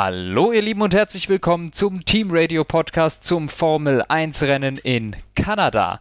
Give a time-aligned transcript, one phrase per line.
[0.00, 5.16] Hallo ihr Lieben und herzlich willkommen zum Team Radio Podcast zum Formel 1 Rennen in
[5.34, 5.98] Kanada.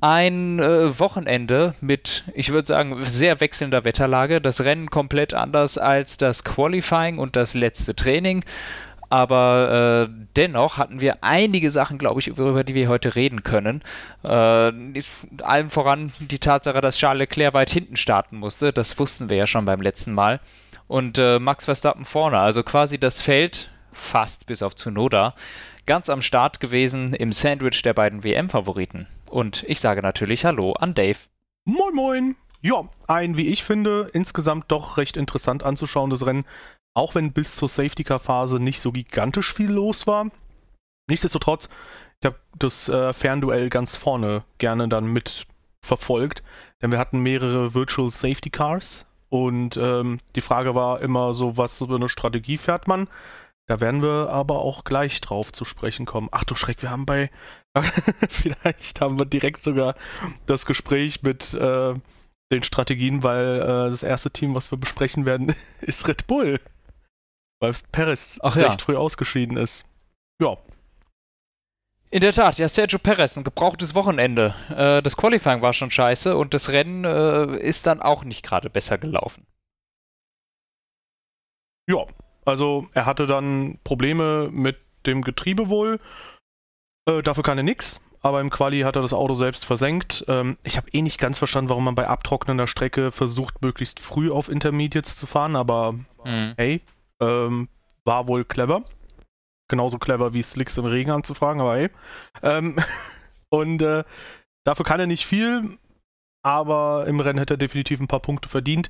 [0.00, 4.40] Ein äh, Wochenende mit, ich würde sagen, sehr wechselnder Wetterlage.
[4.40, 8.44] Das Rennen komplett anders als das Qualifying und das letzte Training.
[9.10, 13.80] Aber äh, dennoch hatten wir einige Sachen, glaube ich, über die wir heute reden können.
[14.24, 14.72] Äh,
[15.40, 18.72] allem voran die Tatsache, dass Charles Leclerc weit hinten starten musste.
[18.72, 20.40] Das wussten wir ja schon beim letzten Mal
[20.86, 22.38] und äh, Max Verstappen vorne.
[22.38, 25.34] Also quasi das Feld fast bis auf Tsunoda
[25.86, 29.06] ganz am Start gewesen im Sandwich der beiden WM-Favoriten.
[29.28, 31.18] Und ich sage natürlich Hallo an Dave.
[31.64, 32.36] Moin Moin.
[32.60, 36.46] Ja, ein, wie ich finde, insgesamt doch recht interessant anzuschauendes Rennen.
[36.94, 40.30] Auch wenn bis zur Safety-Car-Phase nicht so gigantisch viel los war.
[41.08, 41.68] Nichtsdestotrotz,
[42.20, 45.46] ich habe das äh, Fernduell ganz vorne gerne dann mit
[45.82, 46.42] verfolgt,
[46.80, 51.78] denn wir hatten mehrere Virtual Safety Cars und ähm, die Frage war immer so, was
[51.78, 53.08] für eine Strategie fährt man?
[53.66, 56.28] Da werden wir aber auch gleich drauf zu sprechen kommen.
[56.30, 57.32] Ach du Schreck, wir haben bei,
[58.30, 59.96] vielleicht haben wir direkt sogar
[60.46, 61.94] das Gespräch mit äh,
[62.52, 66.60] den Strategien, weil äh, das erste Team, was wir besprechen werden, ist Red Bull.
[67.58, 68.84] Weil Perez Ach recht ja.
[68.84, 69.84] früh ausgeschieden ist.
[70.40, 70.58] Ja,
[72.14, 74.54] in der Tat, ja, Sergio Perez, ein gebrauchtes Wochenende.
[74.70, 78.70] Äh, das Qualifying war schon scheiße und das Rennen äh, ist dann auch nicht gerade
[78.70, 79.44] besser gelaufen.
[81.88, 82.06] Ja,
[82.44, 84.76] also er hatte dann Probleme mit
[85.06, 85.98] dem Getriebe wohl.
[87.08, 88.00] Äh, dafür kann er nichts.
[88.20, 90.24] Aber im Quali hat er das Auto selbst versenkt.
[90.28, 94.30] Ähm, ich habe eh nicht ganz verstanden, warum man bei abtrocknender Strecke versucht, möglichst früh
[94.30, 95.56] auf Intermediates zu fahren.
[95.56, 95.94] Aber
[96.24, 96.54] mhm.
[96.56, 96.80] hey,
[97.20, 97.68] ähm,
[98.04, 98.84] war wohl clever
[99.74, 101.90] genauso clever wie Slicks im Regen anzufragen, aber hey.
[102.42, 102.76] Ähm,
[103.50, 104.04] und äh,
[104.64, 105.78] dafür kann er nicht viel,
[106.42, 108.88] aber im Rennen hätte er definitiv ein paar Punkte verdient.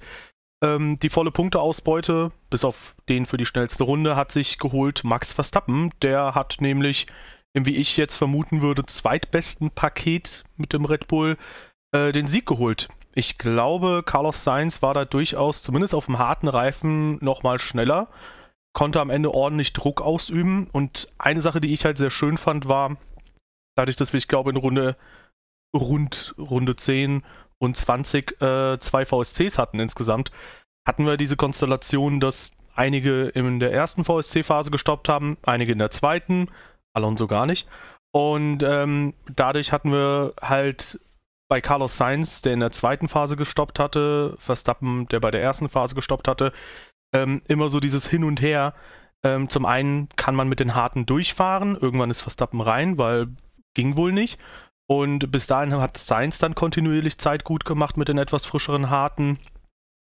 [0.63, 5.33] Ähm, die volle Punkteausbeute, bis auf den für die schnellste Runde, hat sich geholt Max
[5.33, 5.91] Verstappen.
[6.03, 7.07] Der hat nämlich
[7.55, 11.37] wie ich jetzt vermuten würde, zweitbesten Paket mit dem Red Bull
[11.93, 12.89] äh, den Sieg geholt.
[13.15, 18.09] Ich glaube, Carlos Sainz war da durchaus, zumindest auf dem harten Reifen, nochmal schneller
[18.75, 20.69] konnte am Ende ordentlich Druck ausüben.
[20.73, 22.99] Und eine Sache, die ich halt sehr schön fand, war,
[23.77, 24.97] dadurch, dass wir, ich glaube, in Runde
[25.75, 27.25] rund Runde 10
[27.59, 30.31] und 20 äh, zwei VSCs hatten insgesamt,
[30.87, 35.91] hatten wir diese Konstellation, dass einige in der ersten VSC-Phase gestoppt haben, einige in der
[35.91, 36.49] zweiten,
[36.93, 37.69] Alonso gar nicht.
[38.13, 41.01] Und ähm, dadurch hatten wir halt
[41.49, 45.69] bei Carlos Sainz, der in der zweiten Phase gestoppt hatte, Verstappen, der bei der ersten
[45.69, 46.53] Phase gestoppt hatte,
[47.15, 48.75] ähm, immer so dieses Hin und Her.
[49.23, 53.29] Ähm, zum einen kann man mit den Harten durchfahren, irgendwann ist Verstappen rein, weil
[53.73, 54.39] ging wohl nicht.
[54.87, 59.39] Und bis dahin hat Sainz dann kontinuierlich Zeit gut gemacht mit den etwas frischeren Harten.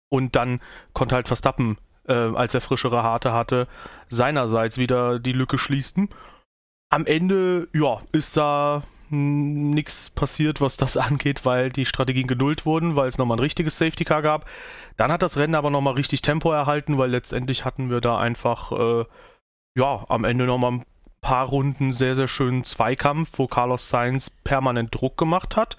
[0.08, 0.60] Und dann
[0.92, 3.68] konnte halt Verstappen, äh, als er frischere Harte hatte,
[4.08, 6.08] seinerseits wieder die Lücke schließen.
[6.90, 12.96] Am Ende, ja, ist da nichts passiert, was das angeht, weil die Strategien geduld wurden,
[12.96, 14.48] weil es nochmal ein richtiges Safety Car gab.
[14.96, 18.72] Dann hat das Rennen aber nochmal richtig Tempo erhalten, weil letztendlich hatten wir da einfach,
[18.72, 19.04] äh,
[19.76, 20.84] ja, am Ende nochmal ein
[21.20, 25.76] paar Runden sehr, sehr schönen Zweikampf, wo Carlos Sainz permanent Druck gemacht hat.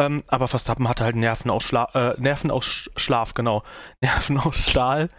[0.00, 3.62] Ähm, aber Verstappen hatte halt Nerven aus, Schla äh, Nerven aus Schlaf, genau.
[4.00, 5.10] Nerven aus Stahl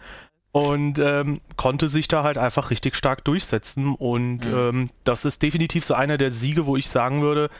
[0.54, 3.92] und ähm, konnte sich da halt einfach richtig stark durchsetzen.
[3.92, 4.54] Und mhm.
[4.54, 7.50] ähm, das ist definitiv so einer der Siege, wo ich sagen würde,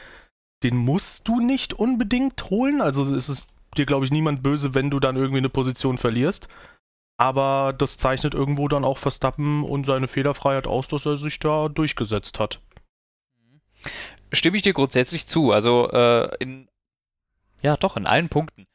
[0.62, 2.80] den musst du nicht unbedingt holen.
[2.80, 6.46] Also es ist dir, glaube ich, niemand böse, wenn du dann irgendwie eine Position verlierst.
[7.16, 11.68] Aber das zeichnet irgendwo dann auch Verstappen und seine Fehlerfreiheit aus, dass er sich da
[11.68, 12.60] durchgesetzt hat.
[14.32, 15.50] Stimme ich dir grundsätzlich zu.
[15.50, 16.68] Also äh, in
[17.60, 18.68] ja doch in allen Punkten.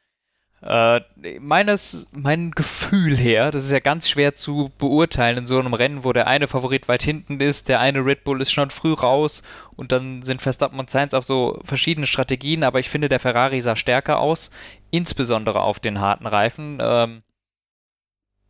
[0.62, 1.00] Äh,
[1.40, 6.04] meines, mein Gefühl her, das ist ja ganz schwer zu beurteilen in so einem Rennen,
[6.04, 9.42] wo der eine Favorit weit hinten ist, der eine Red Bull ist schon früh raus
[9.76, 13.62] und dann sind Verstappen und Sainz auf so verschiedene Strategien, aber ich finde, der Ferrari
[13.62, 14.50] sah stärker aus,
[14.90, 16.76] insbesondere auf den harten Reifen.
[16.78, 17.22] Ähm,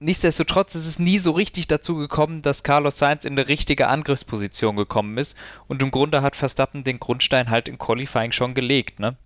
[0.00, 4.74] nichtsdestotrotz ist es nie so richtig dazu gekommen, dass Carlos Sainz in eine richtige Angriffsposition
[4.74, 9.16] gekommen ist und im Grunde hat Verstappen den Grundstein halt im Qualifying schon gelegt, ne?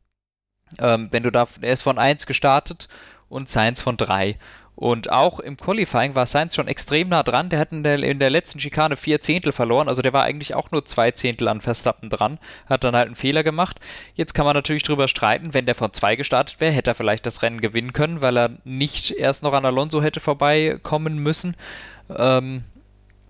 [0.79, 2.89] Ähm, wenn du da, er ist von 1 gestartet
[3.29, 4.39] und Sainz von 3.
[4.77, 7.49] Und auch im Qualifying war Sainz schon extrem nah dran.
[7.49, 9.89] Der hat in der, in der letzten Schikane vier Zehntel verloren.
[9.89, 12.39] Also der war eigentlich auch nur zwei Zehntel an Verstappen dran.
[12.67, 13.79] Hat dann halt einen Fehler gemacht.
[14.15, 17.25] Jetzt kann man natürlich drüber streiten, wenn der von 2 gestartet wäre, hätte er vielleicht
[17.25, 21.57] das Rennen gewinnen können, weil er nicht erst noch an Alonso hätte vorbeikommen müssen.
[22.11, 22.65] Ähm,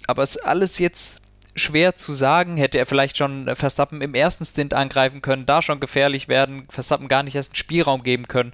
[0.07, 1.21] aber es ist alles jetzt
[1.55, 2.57] schwer zu sagen.
[2.57, 7.09] Hätte er vielleicht schon Verstappen im ersten Stint angreifen können, da schon gefährlich werden, Verstappen
[7.09, 8.53] gar nicht erst einen Spielraum geben können.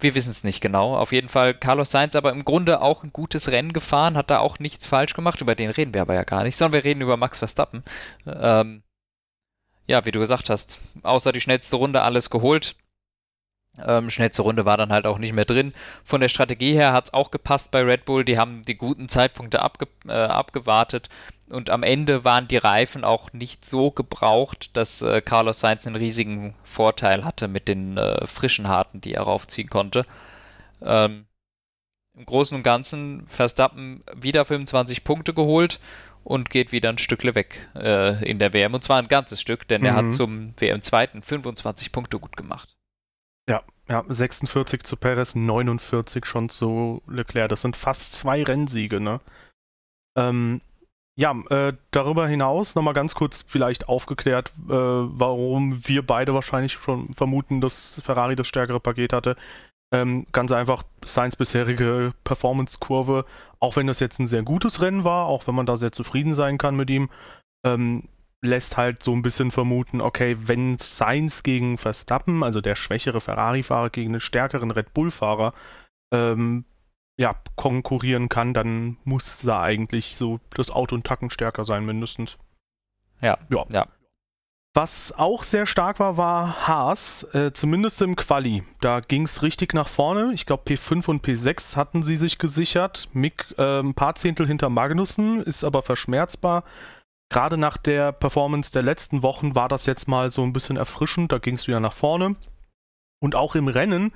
[0.00, 0.96] wir wissen es nicht genau.
[0.96, 4.38] Auf jeden Fall Carlos Sainz aber im Grunde auch ein gutes Rennen gefahren, hat da
[4.38, 5.40] auch nichts falsch gemacht.
[5.40, 7.84] Über den reden wir aber ja gar nicht, sondern wir reden über Max Verstappen.
[8.26, 8.82] Ähm,
[9.86, 12.76] ja, wie du gesagt hast, außer die schnellste Runde alles geholt.
[13.84, 15.74] Ähm, schnellste Runde war dann halt auch nicht mehr drin.
[16.04, 18.24] Von der Strategie her hat es auch gepasst bei Red Bull.
[18.24, 21.08] Die haben die guten Zeitpunkte abge äh, abgewartet
[21.50, 25.96] und am Ende waren die Reifen auch nicht so gebraucht, dass äh, Carlos Sainz einen
[25.96, 30.06] riesigen Vorteil hatte mit den äh, frischen Harten, die er raufziehen konnte.
[30.82, 31.26] Ähm,
[32.16, 35.80] Im Großen und Ganzen Verstappen wieder 25 Punkte geholt
[36.24, 38.72] und geht wieder ein Stückle weg äh, in der WM.
[38.72, 39.86] Und zwar ein ganzes Stück, denn mhm.
[39.86, 40.12] er hat mhm.
[40.12, 42.74] zum WM-Zweiten 25 Punkte gut gemacht.
[43.48, 47.50] Ja, ja, 46 zu Perez, 49 schon zu Leclerc.
[47.50, 49.20] Das sind fast zwei Rennsiege, ne?
[50.16, 50.62] Ähm,
[51.16, 57.14] ja, äh, darüber hinaus nochmal ganz kurz vielleicht aufgeklärt, äh, warum wir beide wahrscheinlich schon
[57.14, 59.36] vermuten, dass Ferrari das stärkere Paket hatte.
[59.92, 63.26] Ähm, ganz einfach Sainz bisherige Performance-Kurve,
[63.60, 66.34] auch wenn das jetzt ein sehr gutes Rennen war, auch wenn man da sehr zufrieden
[66.34, 67.10] sein kann mit ihm,
[67.64, 68.08] ähm,
[68.42, 73.90] lässt halt so ein bisschen vermuten, okay, wenn Sainz gegen Verstappen, also der schwächere Ferrari-Fahrer
[73.90, 75.52] gegen den stärkeren Red Bull-Fahrer,
[76.12, 76.64] ähm,
[77.16, 82.38] ja, konkurrieren kann, dann muss da eigentlich so das Auto und Tacken stärker sein, mindestens.
[83.20, 83.38] Ja.
[83.50, 83.64] Ja.
[83.70, 83.86] ja.
[84.76, 88.64] Was auch sehr stark war, war Haas, äh, zumindest im Quali.
[88.80, 90.32] Da ging es richtig nach vorne.
[90.34, 93.08] Ich glaube, P5 und P6 hatten sie sich gesichert.
[93.12, 96.64] Mick äh, ein paar Zehntel hinter Magnussen, ist aber verschmerzbar.
[97.28, 101.30] Gerade nach der Performance der letzten Wochen war das jetzt mal so ein bisschen erfrischend.
[101.30, 102.34] Da ging es wieder nach vorne.
[103.20, 104.12] Und auch im Rennen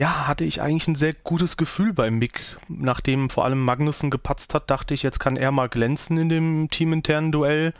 [0.00, 2.40] ja, hatte ich eigentlich ein sehr gutes Gefühl bei Mick.
[2.68, 6.70] Nachdem vor allem Magnussen gepatzt hat, dachte ich, jetzt kann er mal glänzen in dem
[6.70, 7.74] teaminternen Duell.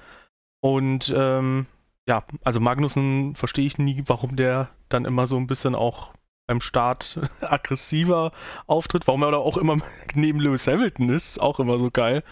[0.60, 1.66] Und ähm,
[2.08, 6.12] ja, also Magnussen verstehe ich nie, warum der dann immer so ein bisschen auch
[6.48, 8.32] beim Start aggressiver
[8.66, 9.76] auftritt, warum er da auch immer
[10.14, 12.24] neben Lewis Hamilton ist, auch immer so geil.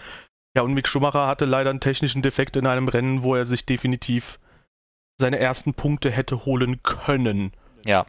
[0.53, 3.65] Ja, und Mick Schumacher hatte leider einen technischen Defekt in einem Rennen, wo er sich
[3.65, 4.39] definitiv
[5.17, 7.53] seine ersten Punkte hätte holen können.
[7.85, 8.05] Ja,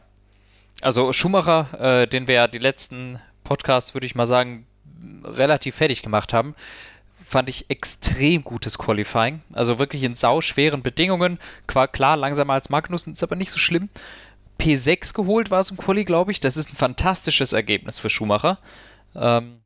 [0.81, 4.65] also Schumacher, äh, den wir ja die letzten Podcasts, würde ich mal sagen,
[5.23, 6.55] relativ fertig gemacht haben,
[7.25, 9.41] fand ich extrem gutes Qualifying.
[9.53, 11.37] Also wirklich in sauschweren Bedingungen.
[11.67, 13.89] Klar, langsamer als Magnussen, ist aber nicht so schlimm.
[14.59, 16.39] P6 geholt war es im Quali, glaube ich.
[16.39, 18.59] Das ist ein fantastisches Ergebnis für Schumacher.
[19.15, 19.61] Ähm,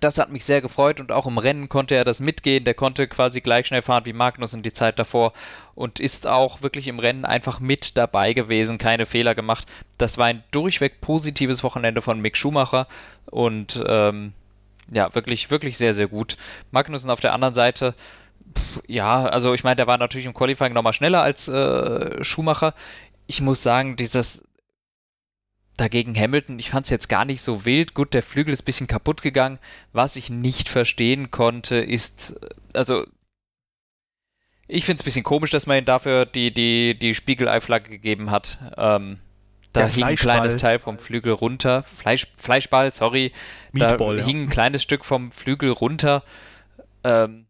[0.00, 2.64] das hat mich sehr gefreut und auch im Rennen konnte er das mitgehen.
[2.64, 5.32] Der konnte quasi gleich schnell fahren wie Magnus in die Zeit davor
[5.74, 9.66] und ist auch wirklich im Rennen einfach mit dabei gewesen, keine Fehler gemacht.
[9.98, 12.86] Das war ein durchweg positives Wochenende von Mick Schumacher
[13.26, 14.32] und ähm,
[14.90, 16.36] ja, wirklich, wirklich sehr, sehr gut.
[16.70, 17.94] Magnussen auf der anderen Seite,
[18.56, 22.74] pff, ja, also ich meine, der war natürlich im Qualifying nochmal schneller als äh, Schumacher.
[23.26, 24.44] Ich muss sagen, dieses
[25.76, 27.94] dagegen Hamilton, ich fand es jetzt gar nicht so wild.
[27.94, 29.58] Gut, der Flügel ist ein bisschen kaputt gegangen.
[29.92, 32.38] Was ich nicht verstehen konnte, ist,
[32.74, 33.06] also
[34.68, 38.30] ich finde es ein bisschen komisch, dass man ihm dafür die, die, die Spiegelei-Flagge gegeben
[38.30, 38.58] hat.
[38.76, 39.18] Ähm,
[39.72, 41.84] da hing ein kleines Teil vom Flügel runter.
[41.84, 43.32] Fleisch, Fleischball, sorry.
[43.72, 46.22] Meatball, da hing ein kleines Stück vom Flügel runter.
[47.04, 47.46] Ähm,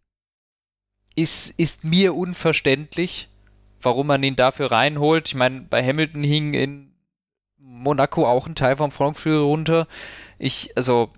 [1.15, 3.29] ist, ist mir unverständlich,
[3.83, 5.29] warum man ihn dafür reinholt.
[5.29, 6.90] Ich meine, bei Hamilton hing in
[7.61, 9.87] Monaco auch ein Teil vom Frontflügel runter.
[10.39, 11.11] Ich, also,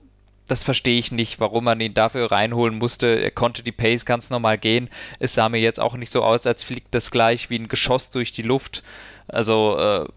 [0.48, 3.06] das verstehe ich nicht, warum man ihn dafür reinholen musste.
[3.06, 4.90] Er konnte die Pace ganz normal gehen.
[5.18, 8.10] Es sah mir jetzt auch nicht so aus, als fliegt das gleich wie ein Geschoss
[8.10, 8.82] durch die Luft.
[9.28, 10.08] Also, äh,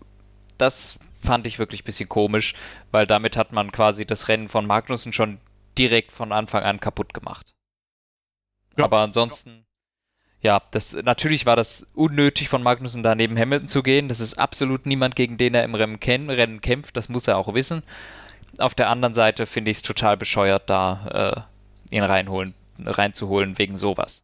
[0.57, 2.53] das fand ich wirklich ein bisschen komisch,
[2.91, 5.39] weil damit hat man quasi das Rennen von Magnussen schon
[5.77, 7.53] direkt von Anfang an kaputt gemacht.
[8.77, 8.85] Ja.
[8.85, 9.64] Aber ansonsten
[10.41, 14.09] ja, das, natürlich war das unnötig von Magnussen da neben Hamilton zu gehen.
[14.09, 16.95] Das ist absolut niemand, gegen den er im Rennen, Rennen kämpft.
[16.97, 17.81] Das muss er auch wissen.
[18.59, 21.47] Auf der anderen Seite finde ich es total bescheuert, da
[21.89, 24.23] äh, ihn reinholen, reinzuholen wegen sowas.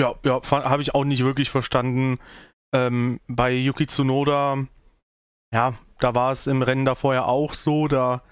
[0.00, 2.18] Ja, ja, habe ich auch nicht wirklich verstanden.
[2.74, 4.66] Ähm, bei Yuki Tsunoda,
[5.54, 8.22] ja, da war es im Rennen da vorher auch so, da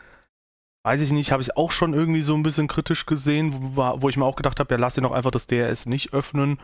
[0.87, 4.09] weiß ich nicht, habe ich auch schon irgendwie so ein bisschen kritisch gesehen, wo, wo
[4.09, 6.59] ich mir auch gedacht habe, ja, lass ihn doch einfach das DRS nicht öffnen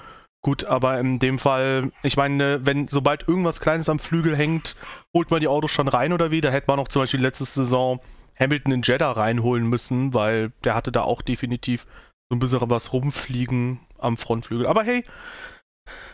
[0.47, 4.77] Gut, aber in dem Fall, ich meine, wenn sobald irgendwas Kleines am Flügel hängt,
[5.13, 6.41] holt man die Autos schon rein oder wie?
[6.41, 7.99] Da hätte man noch zum Beispiel letzte Saison
[8.39, 11.85] Hamilton in Jeddah reinholen müssen, weil der hatte da auch definitiv
[12.31, 14.69] so ein bisschen was rumfliegen am Frontflügel.
[14.69, 15.03] Aber hey,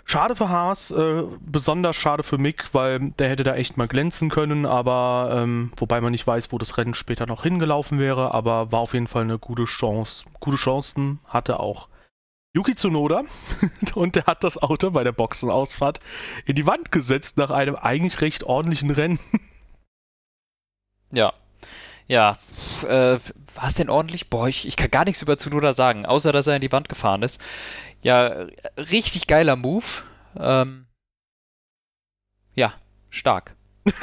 [0.06, 4.30] schade für Haas, äh, besonders schade für Mick, weil der hätte da echt mal glänzen
[4.30, 8.72] können, aber ähm, wobei man nicht weiß, wo das Rennen später noch hingelaufen wäre, aber
[8.72, 10.24] war auf jeden Fall eine gute Chance.
[10.40, 11.90] Gute Chancen hatte auch
[12.54, 13.22] Yuki Tsunoda
[13.94, 16.00] und der hat das Auto bei der Boxenausfahrt
[16.44, 19.18] in die Wand gesetzt nach einem eigentlich recht ordentlichen Rennen.
[21.12, 21.32] Ja.
[22.08, 22.38] Ja.
[22.82, 23.18] Äh,
[23.54, 24.28] war es denn ordentlich?
[24.28, 26.88] Boah, ich, ich kann gar nichts über Tsunoda sagen, außer dass er in die Wand
[26.88, 27.40] gefahren ist.
[28.02, 29.84] Ja, richtig geiler Move.
[30.38, 30.86] Ähm,
[32.54, 32.74] ja,
[33.10, 33.54] stark.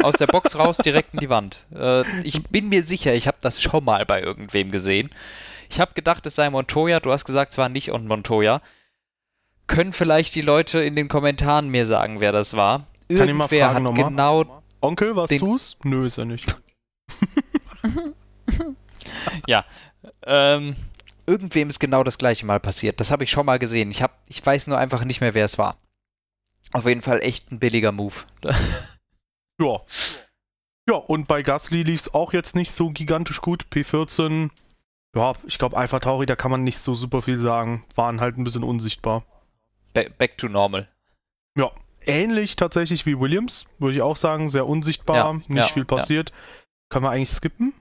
[0.04, 1.66] Aus der Box raus, direkt in die Wand.
[1.74, 5.10] Äh, ich bin mir sicher, ich habe das schon mal bei irgendwem gesehen.
[5.70, 7.00] Ich habe gedacht, es sei Montoya.
[7.00, 8.62] Du hast gesagt, es war nicht und Montoya.
[9.68, 12.88] Können vielleicht die Leute in den Kommentaren mir sagen, wer das war?
[13.08, 14.10] Irgendwer Kann ich mal fragen hat nochmal?
[14.10, 14.64] genau.
[14.82, 15.78] Onkel, was du's?
[15.84, 16.56] Nö, ist er nicht.
[19.48, 19.64] ja.
[20.26, 20.76] Ähm,
[21.28, 23.00] irgendwem ist genau das gleiche mal passiert.
[23.00, 23.92] Das habe ich schon mal gesehen.
[23.92, 25.78] Ich, hab, ich weiß nur einfach nicht mehr, wer es war.
[26.72, 28.16] Auf jeden Fall echt ein billiger Move.
[29.62, 29.82] ja.
[30.88, 33.66] Ja, und bei Gasly lief es auch jetzt nicht so gigantisch gut.
[33.72, 34.50] P14,
[35.16, 37.86] ja, ich glaube, Alpha Tauri, da kann man nicht so super viel sagen.
[37.96, 39.24] Waren halt ein bisschen unsichtbar.
[39.94, 40.88] Back to normal.
[41.58, 41.72] Ja,
[42.06, 44.50] ähnlich tatsächlich wie Williams, würde ich auch sagen.
[44.50, 46.30] Sehr unsichtbar, ja, nicht ja, viel passiert.
[46.30, 46.36] Ja.
[46.90, 47.74] Kann man eigentlich skippen?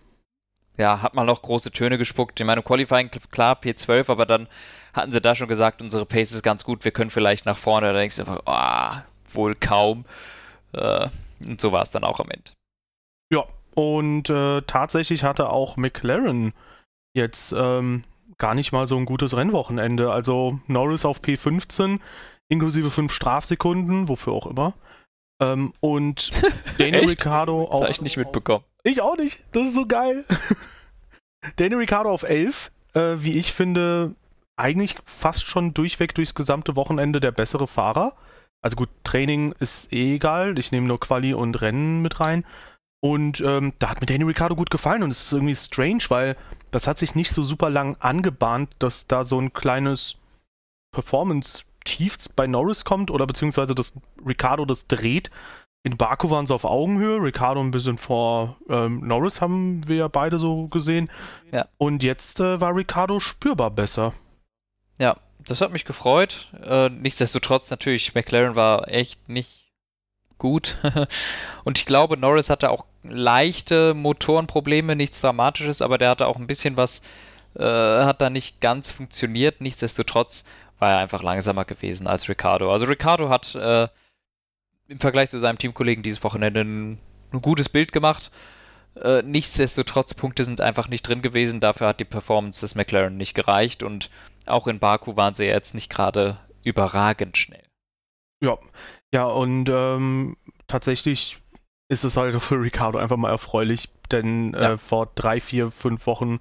[0.79, 2.39] Ja, hat man noch große Töne gespuckt.
[2.39, 4.49] Ich meine, Qualifying, klar, P12, aber dann
[4.93, 7.93] hatten sie da schon gesagt, unsere Pace ist ganz gut, wir können vielleicht nach vorne.
[7.93, 10.07] Da denkst du einfach, ah, wohl kaum.
[10.73, 11.09] Äh,
[11.47, 12.53] und so war es dann auch am Ende.
[13.33, 13.45] Ja,
[13.75, 16.53] und äh, tatsächlich hatte auch McLaren
[17.19, 18.05] jetzt ähm,
[18.39, 20.11] gar nicht mal so ein gutes Rennwochenende.
[20.11, 22.01] Also Norris auf P15,
[22.49, 24.75] inklusive 5 Strafsekunden, wofür auch immer.
[25.41, 26.31] Ähm, und
[26.79, 27.81] Daniel Ricciardo auf.
[27.81, 28.65] Das habe ich nicht mitbekommen.
[28.85, 29.41] Ich auch nicht.
[29.53, 30.25] Das ist so geil.
[31.57, 34.15] Daniel Ricciardo auf 11, äh, wie ich finde,
[34.57, 38.15] eigentlich fast schon durchweg durchs gesamte Wochenende der bessere Fahrer.
[38.61, 40.59] Also gut, Training ist eh egal.
[40.59, 42.45] Ich nehme nur Quali und Rennen mit rein.
[43.01, 46.37] Und ähm, da hat mir Daniel Ricciardo gut gefallen und es ist irgendwie strange, weil
[46.71, 50.17] das hat sich nicht so super lang angebahnt, dass da so ein kleines
[50.93, 53.95] Performance-Tief bei Norris kommt oder beziehungsweise dass
[54.27, 55.31] Ricciardo das dreht.
[55.85, 60.09] In Baku waren sie auf Augenhöhe, Ricciardo ein bisschen vor ähm, Norris haben wir ja
[60.09, 61.11] beide so gesehen.
[61.53, 61.69] Ja.
[61.79, 64.13] Und jetzt äh, war Ricciardo spürbar besser.
[64.99, 66.53] Ja, das hat mich gefreut.
[66.63, 69.68] Äh, nichtsdestotrotz natürlich, McLaren war echt nicht
[70.39, 70.79] gut.
[71.65, 76.47] und ich glaube, Norris hatte auch leichte Motorenprobleme, nichts Dramatisches, aber der hatte auch ein
[76.47, 77.03] bisschen was,
[77.57, 79.61] äh, hat da nicht ganz funktioniert.
[79.61, 80.45] Nichtsdestotrotz
[80.79, 82.73] war er einfach langsamer gewesen als Ricardo.
[82.73, 83.89] Also Ricardo hat äh,
[84.89, 86.99] im Vergleich zu seinem Teamkollegen dieses Wochenende ein,
[87.33, 88.31] ein gutes Bild gemacht.
[88.97, 91.61] Äh, nichtsdestotrotz, Punkte sind einfach nicht drin gewesen.
[91.61, 94.11] Dafür hat die Performance des McLaren nicht gereicht und
[94.47, 97.63] auch in Baku waren sie jetzt nicht gerade überragend schnell.
[98.41, 98.57] Ja,
[99.15, 100.37] ja, und ähm,
[100.67, 101.41] tatsächlich
[101.89, 104.73] ist es halt für Ricardo einfach mal erfreulich, denn ja.
[104.73, 106.39] äh, vor drei, vier, fünf Wochen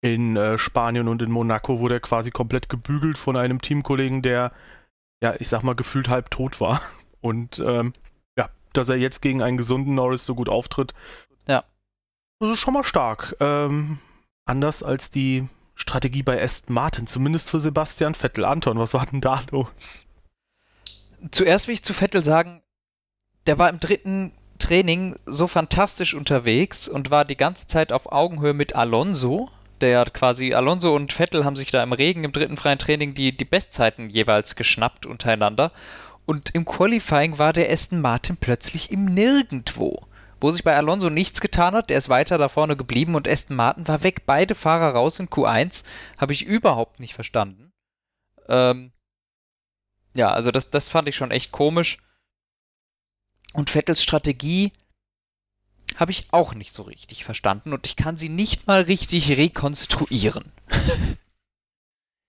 [0.00, 4.52] in äh, Spanien und in Monaco wurde er quasi komplett gebügelt von einem Teamkollegen, der,
[5.22, 6.80] ja, ich sag mal, gefühlt halb tot war.
[7.20, 7.92] Und ähm,
[8.38, 10.94] ja, dass er jetzt gegen einen gesunden Norris so gut auftritt,
[11.48, 11.64] ja.
[12.38, 13.34] das ist schon mal stark.
[13.40, 13.98] Ähm,
[14.46, 18.44] anders als die Strategie bei Aston Martin, zumindest für Sebastian Vettel.
[18.44, 20.07] Anton, was war denn da los?
[21.30, 22.62] Zuerst will ich zu Vettel sagen,
[23.46, 28.54] der war im dritten Training so fantastisch unterwegs und war die ganze Zeit auf Augenhöhe
[28.54, 29.50] mit Alonso.
[29.80, 33.14] Der hat quasi, Alonso und Vettel haben sich da im Regen im dritten freien Training
[33.14, 35.72] die, die Bestzeiten jeweils geschnappt untereinander.
[36.26, 40.02] Und im Qualifying war der Aston Martin plötzlich im Nirgendwo.
[40.40, 43.56] Wo sich bei Alonso nichts getan hat, der ist weiter da vorne geblieben und Aston
[43.56, 44.22] Martin war weg.
[44.26, 45.84] Beide Fahrer raus in Q1.
[46.16, 47.72] Habe ich überhaupt nicht verstanden.
[48.48, 48.92] Ähm,
[50.18, 51.98] ja, also das, das fand ich schon echt komisch.
[53.54, 54.72] Und Vettels Strategie
[55.96, 60.52] habe ich auch nicht so richtig verstanden und ich kann sie nicht mal richtig rekonstruieren.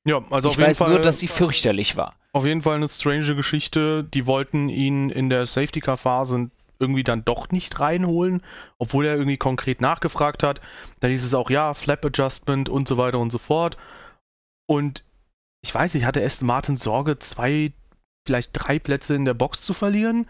[0.05, 0.89] Ja, also ich auf jeden weiß Fall.
[0.91, 2.15] nur, dass sie fürchterlich war.
[2.31, 4.03] Auf jeden Fall eine strange Geschichte.
[4.03, 8.41] Die wollten ihn in der Safety Car Phase irgendwie dann doch nicht reinholen,
[8.77, 10.62] obwohl er irgendwie konkret nachgefragt hat.
[11.01, 13.77] Dann hieß es auch, ja, Flap Adjustment und so weiter und so fort.
[14.67, 15.03] Und
[15.62, 17.74] ich weiß nicht, hatte Aston Martin Sorge, zwei,
[18.29, 20.27] vielleicht drei Plätze in der Box zu verlieren?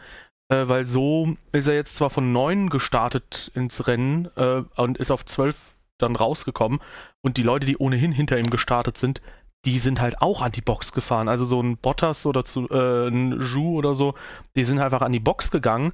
[0.47, 5.11] Äh, weil so ist er jetzt zwar von neun gestartet ins Rennen äh, und ist
[5.11, 6.79] auf zwölf dann rausgekommen.
[7.21, 9.21] Und die Leute, die ohnehin hinter ihm gestartet sind,
[9.65, 11.27] die sind halt auch an die Box gefahren.
[11.27, 14.13] Also so ein Bottas oder zu, äh, ein Ju oder so,
[14.55, 15.91] die sind einfach an die Box gegangen.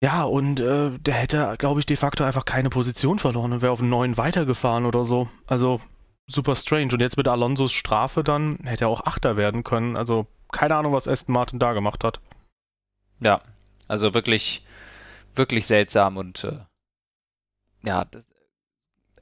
[0.00, 3.72] Ja, und äh, der hätte, glaube ich, de facto einfach keine Position verloren und wäre
[3.72, 5.28] auf einen neuen weitergefahren oder so.
[5.48, 5.80] Also
[6.28, 6.92] super strange.
[6.92, 9.96] Und jetzt mit Alonsos Strafe dann hätte er auch Achter werden können.
[9.96, 12.20] Also keine Ahnung, was Aston Martin da gemacht hat.
[13.20, 13.40] Ja,
[13.88, 14.64] also wirklich,
[15.34, 16.58] wirklich seltsam und äh,
[17.82, 18.26] ja, das,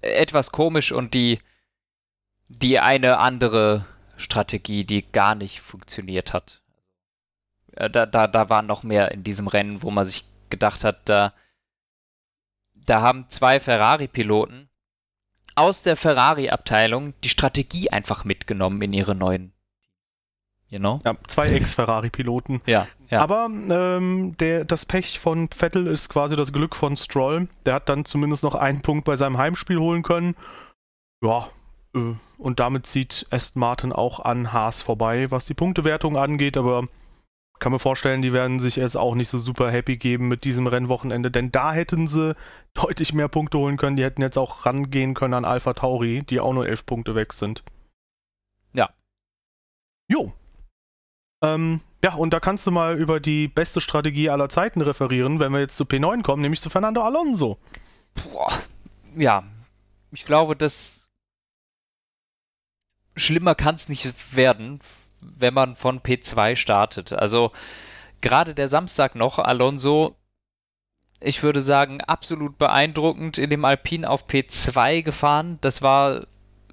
[0.01, 1.41] etwas komisch und die,
[2.49, 6.63] die eine andere Strategie, die gar nicht funktioniert hat.
[7.73, 11.09] Äh, da, da, da war noch mehr in diesem Rennen, wo man sich gedacht hat,
[11.09, 11.33] da
[12.89, 14.71] da haben zwei Ferrari-Piloten
[15.55, 19.53] aus der Ferrari-Abteilung die Strategie einfach mitgenommen in ihre neuen.
[20.71, 21.01] Know?
[21.05, 22.61] Ja, zwei Ex-Ferrari-Piloten.
[22.67, 23.21] Ja, ja.
[23.21, 27.49] Aber ähm, der, das Pech von Vettel ist quasi das Glück von Stroll.
[27.65, 30.37] Der hat dann zumindest noch einen Punkt bei seinem Heimspiel holen können.
[31.23, 31.49] Ja,
[31.95, 36.87] äh, und damit zieht Aston Martin auch an Haas vorbei, was die Punktewertung angeht, aber
[37.59, 40.67] kann mir vorstellen, die werden sich es auch nicht so super happy geben mit diesem
[40.67, 42.37] Rennwochenende, denn da hätten sie
[42.75, 43.97] deutlich mehr Punkte holen können.
[43.97, 47.33] Die hätten jetzt auch rangehen können an Alpha Tauri, die auch nur elf Punkte weg
[47.33, 47.65] sind.
[48.75, 48.91] Ja.
[50.09, 50.33] Jo.
[51.43, 55.53] Ähm, ja, und da kannst du mal über die beste Strategie aller Zeiten referieren, wenn
[55.53, 57.59] wir jetzt zu P9 kommen, nämlich zu Fernando Alonso.
[58.15, 58.53] Boah.
[59.17, 59.45] Ja,
[60.13, 61.09] ich glaube, das
[63.17, 64.81] schlimmer kann es nicht werden,
[65.21, 67.13] wenn man von P2 startet.
[67.13, 67.53] Also
[68.21, 70.17] gerade der Samstag noch, Alonso,
[71.21, 75.59] ich würde sagen, absolut beeindruckend in dem Alpin auf P2 gefahren.
[75.61, 76.27] Das war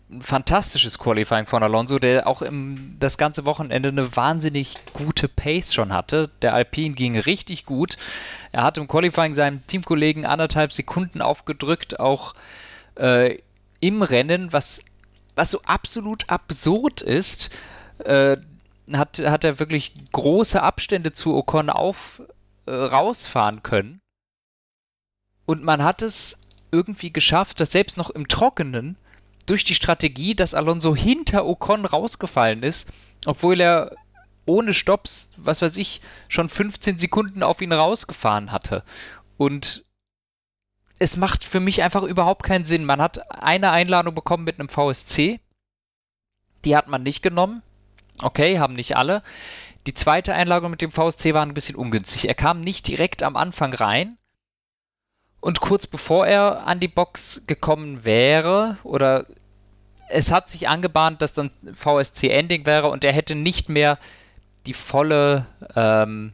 [0.10, 5.74] ein fantastisches Qualifying von Alonso, der auch im, das ganze Wochenende eine wahnsinnig gute Pace
[5.74, 6.30] schon hatte.
[6.42, 7.98] Der Alpin ging richtig gut.
[8.52, 12.36] Er hat im Qualifying seinem Teamkollegen anderthalb Sekunden aufgedrückt, auch
[12.96, 13.40] äh,
[13.80, 14.84] im Rennen, was,
[15.36, 17.50] was so absolut absurd ist
[18.00, 18.38] äh,
[18.94, 22.22] hat, hat er wirklich große Abstände zu Ocon auf,
[22.66, 24.00] äh, rausfahren können.
[25.46, 26.40] Und man hat es
[26.72, 28.98] irgendwie geschafft, dass selbst noch im Trockenen
[29.46, 32.90] durch die Strategie, dass Alonso hinter Ocon rausgefallen ist,
[33.26, 33.96] obwohl er
[34.46, 38.84] ohne Stops, was weiß ich, schon 15 Sekunden auf ihn rausgefahren hatte.
[39.38, 39.84] Und
[41.00, 42.86] es macht für mich einfach überhaupt keinen Sinn.
[42.86, 45.40] Man hat eine Einladung bekommen mit einem VSC.
[46.64, 47.64] Die hat man nicht genommen.
[48.22, 49.22] Okay, haben nicht alle.
[49.88, 52.28] Die zweite Einladung mit dem VSC war ein bisschen ungünstig.
[52.28, 54.18] Er kam nicht direkt am Anfang rein.
[55.46, 59.28] Und kurz bevor er an die Box gekommen wäre, oder
[60.10, 64.00] es hat sich angebahnt, dass dann VSC-Ending wäre und er hätte nicht mehr
[64.66, 66.34] die volle ähm,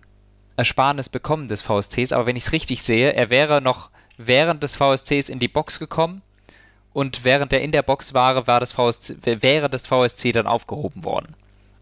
[0.56, 2.14] Ersparnis bekommen des VSCs.
[2.14, 5.78] Aber wenn ich es richtig sehe, er wäre noch während des VSCs in die Box
[5.78, 6.22] gekommen
[6.94, 11.04] und während er in der Box war, war das VSC, wäre das VSC dann aufgehoben
[11.04, 11.36] worden.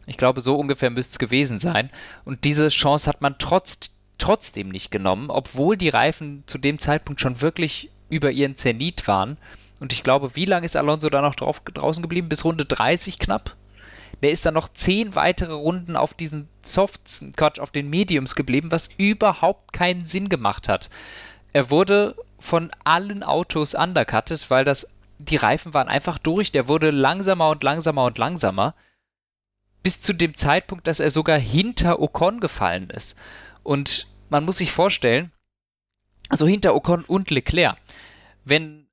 [0.07, 1.91] Ich glaube, so ungefähr müsste es gewesen sein.
[2.25, 7.21] Und diese Chance hat man trotz, trotzdem nicht genommen, obwohl die Reifen zu dem Zeitpunkt
[7.21, 9.37] schon wirklich über ihren Zenit waren.
[9.79, 12.29] Und ich glaube, wie lange ist Alonso da noch drauf, draußen geblieben?
[12.29, 13.55] Bis Runde 30 knapp?
[14.21, 18.71] Der ist dann noch zehn weitere Runden auf diesen Softs, Quatsch, auf den Mediums geblieben,
[18.71, 20.89] was überhaupt keinen Sinn gemacht hat.
[21.53, 26.51] Er wurde von allen Autos undercutted, weil das, die Reifen waren einfach durch.
[26.51, 28.75] Der wurde langsamer und langsamer und langsamer
[29.81, 33.17] bis zu dem Zeitpunkt, dass er sogar hinter Ocon gefallen ist.
[33.63, 35.31] Und man muss sich vorstellen,
[36.29, 37.77] also hinter Ocon und Leclerc,
[38.45, 38.85] wenn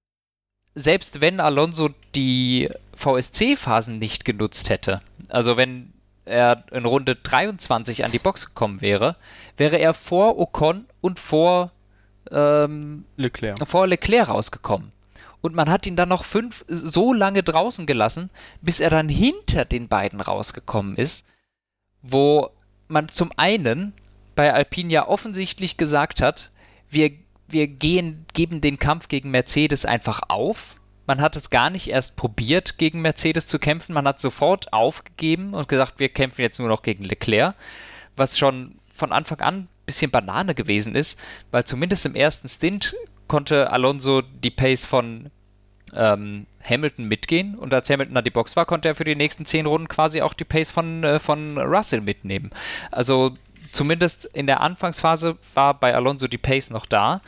[0.74, 5.92] selbst wenn Alonso die VSC-Phasen nicht genutzt hätte, also wenn
[6.26, 9.16] er in Runde 23 an die Box gekommen wäre,
[9.57, 11.70] wäre er vor Ocon und vor,
[12.31, 13.66] ähm, Leclerc.
[13.66, 14.92] vor Leclerc rausgekommen
[15.46, 18.31] und man hat ihn dann noch fünf so lange draußen gelassen,
[18.62, 21.24] bis er dann hinter den beiden rausgekommen ist,
[22.02, 22.50] wo
[22.88, 23.92] man zum einen
[24.37, 26.51] bei Alpine ja offensichtlich gesagt hat,
[26.88, 27.11] wir,
[27.49, 30.77] wir gehen, geben den Kampf gegen Mercedes einfach auf.
[31.07, 33.92] Man hat es gar nicht erst probiert, gegen Mercedes zu kämpfen.
[33.92, 37.55] Man hat sofort aufgegeben und gesagt, wir kämpfen jetzt nur noch gegen Leclerc,
[38.16, 41.18] was schon von Anfang an ein bisschen Banane gewesen ist,
[41.51, 42.94] weil zumindest im ersten Stint
[43.29, 45.31] konnte Alonso die Pace von
[45.94, 49.46] ähm, Hamilton mitgehen und als Hamilton an die Box war, konnte er für die nächsten
[49.46, 52.51] zehn Runden quasi auch die Pace von, äh, von Russell mitnehmen.
[52.90, 53.37] Also
[53.76, 57.20] zumindest in der Anfangsphase war bei Alonso die Pace noch da.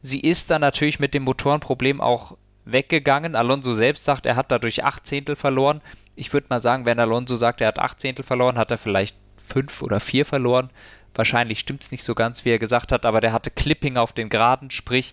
[0.00, 3.36] Sie ist dann natürlich mit dem Motorenproblem auch weggegangen.
[3.36, 5.82] Alonso selbst sagt, er hat dadurch acht Zehntel verloren.
[6.16, 9.16] Ich würde mal sagen, wenn Alonso sagt, er hat acht Zehntel verloren, hat er vielleicht
[9.46, 10.70] fünf oder vier verloren.
[11.14, 14.14] Wahrscheinlich stimmt es nicht so ganz, wie er gesagt hat, aber der hatte Clipping auf
[14.14, 15.12] den Geraden, sprich,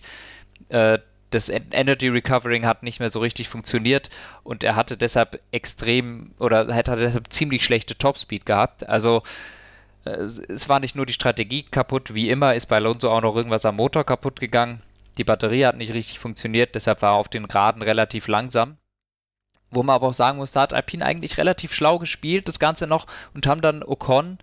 [0.70, 4.08] äh, das Energy Recovering hat nicht mehr so richtig funktioniert
[4.42, 8.88] und er hatte deshalb extrem oder hatte deshalb ziemlich schlechte Topspeed gehabt.
[8.88, 9.22] Also
[10.04, 13.66] es war nicht nur die Strategie kaputt, wie immer ist bei Alonso auch noch irgendwas
[13.66, 14.82] am Motor kaputt gegangen.
[15.18, 18.78] Die Batterie hat nicht richtig funktioniert, deshalb war er auf den Geraden relativ langsam.
[19.70, 22.86] Wo man aber auch sagen muss, da hat Alpine eigentlich relativ schlau gespielt, das Ganze
[22.86, 24.38] noch, und haben dann Ocon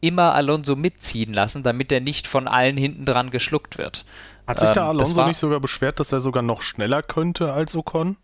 [0.00, 4.04] immer Alonso mitziehen lassen, damit er nicht von allen hinten dran geschluckt wird.
[4.46, 7.52] Hat sich ähm, da Alonso war, nicht sogar beschwert, dass er sogar noch schneller könnte
[7.52, 8.16] als Ocon?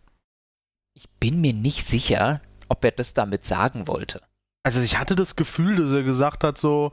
[0.95, 4.21] Ich bin mir nicht sicher, ob er das damit sagen wollte.
[4.62, 6.92] Also ich hatte das Gefühl, dass er gesagt hat so,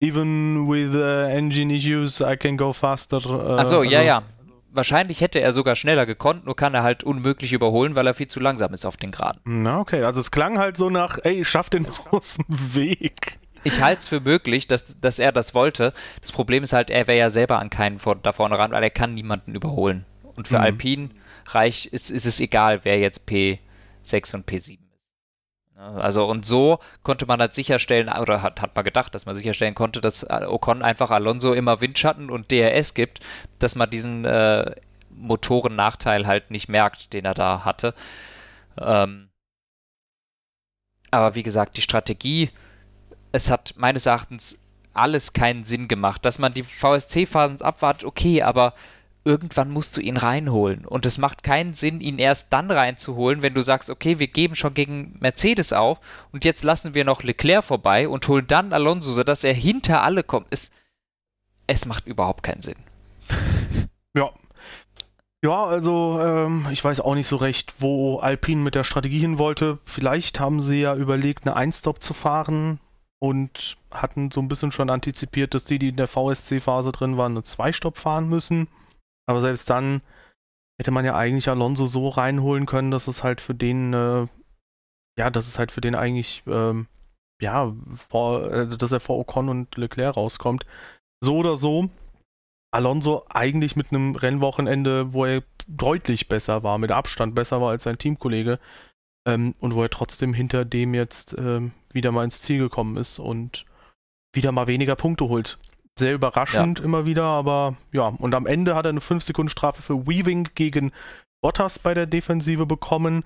[0.00, 3.18] even with uh, engine issues, I can go faster.
[3.18, 4.22] Äh, Achso, ja, also, ja.
[4.72, 8.28] wahrscheinlich hätte er sogar schneller gekonnt, nur kann er halt unmöglich überholen, weil er viel
[8.28, 9.40] zu langsam ist auf den Geraden.
[9.44, 10.02] Na, okay.
[10.02, 13.38] Also es klang halt so nach, ey, schaff den aus dem Weg.
[13.66, 15.94] Ich halte es für möglich, dass, dass er das wollte.
[16.20, 18.82] Das Problem ist halt, er wäre ja selber an keinen vor, da vorne ran, weil
[18.82, 20.04] er kann niemanden überholen.
[20.34, 20.64] Und für mhm.
[20.64, 21.08] Alpine
[21.46, 24.83] reich ist, ist es egal, wer jetzt P6 und P7 ist.
[25.84, 29.74] Also und so konnte man halt sicherstellen, oder hat, hat man gedacht, dass man sicherstellen
[29.74, 33.20] konnte, dass Ocon einfach Alonso immer Windschatten und DRS gibt,
[33.58, 34.74] dass man diesen äh,
[35.10, 37.94] Motorennachteil halt nicht merkt, den er da hatte.
[38.78, 39.28] Ähm,
[41.10, 42.50] aber wie gesagt, die Strategie,
[43.32, 44.58] es hat meines Erachtens
[44.94, 46.24] alles keinen Sinn gemacht.
[46.24, 48.74] Dass man die VSC-Phasen abwartet, okay, aber
[49.24, 50.84] irgendwann musst du ihn reinholen.
[50.84, 54.54] Und es macht keinen Sinn, ihn erst dann reinzuholen, wenn du sagst, okay, wir geben
[54.54, 55.98] schon gegen Mercedes auf
[56.32, 60.22] und jetzt lassen wir noch Leclerc vorbei und holen dann Alonso, sodass er hinter alle
[60.22, 60.46] kommt.
[60.50, 60.70] Es,
[61.66, 62.76] es macht überhaupt keinen Sinn.
[64.16, 64.30] Ja.
[65.44, 69.38] Ja, also ähm, ich weiß auch nicht so recht, wo Alpine mit der Strategie hin
[69.38, 69.78] wollte.
[69.84, 72.78] Vielleicht haben sie ja überlegt, eine Einstop zu fahren
[73.18, 77.32] und hatten so ein bisschen schon antizipiert, dass die, die in der VSC-Phase drin waren,
[77.32, 78.68] eine Zweistop fahren müssen.
[79.26, 80.02] Aber selbst dann
[80.78, 84.26] hätte man ja eigentlich Alonso so reinholen können, dass es halt für den, äh,
[85.18, 86.88] ja, dass es halt für den eigentlich, ähm,
[87.40, 90.66] ja, vor, also dass er vor Ocon und Leclerc rauskommt.
[91.22, 91.90] So oder so,
[92.72, 97.84] Alonso eigentlich mit einem Rennwochenende, wo er deutlich besser war, mit Abstand besser war als
[97.84, 98.58] sein Teamkollege
[99.26, 103.18] ähm, und wo er trotzdem hinter dem jetzt ähm, wieder mal ins Ziel gekommen ist
[103.18, 103.64] und
[104.34, 105.58] wieder mal weniger Punkte holt.
[105.98, 106.84] Sehr überraschend ja.
[106.84, 108.08] immer wieder, aber ja.
[108.08, 110.92] Und am Ende hat er eine 5-Sekunden-Strafe für Weaving gegen
[111.40, 113.24] Bottas bei der Defensive bekommen.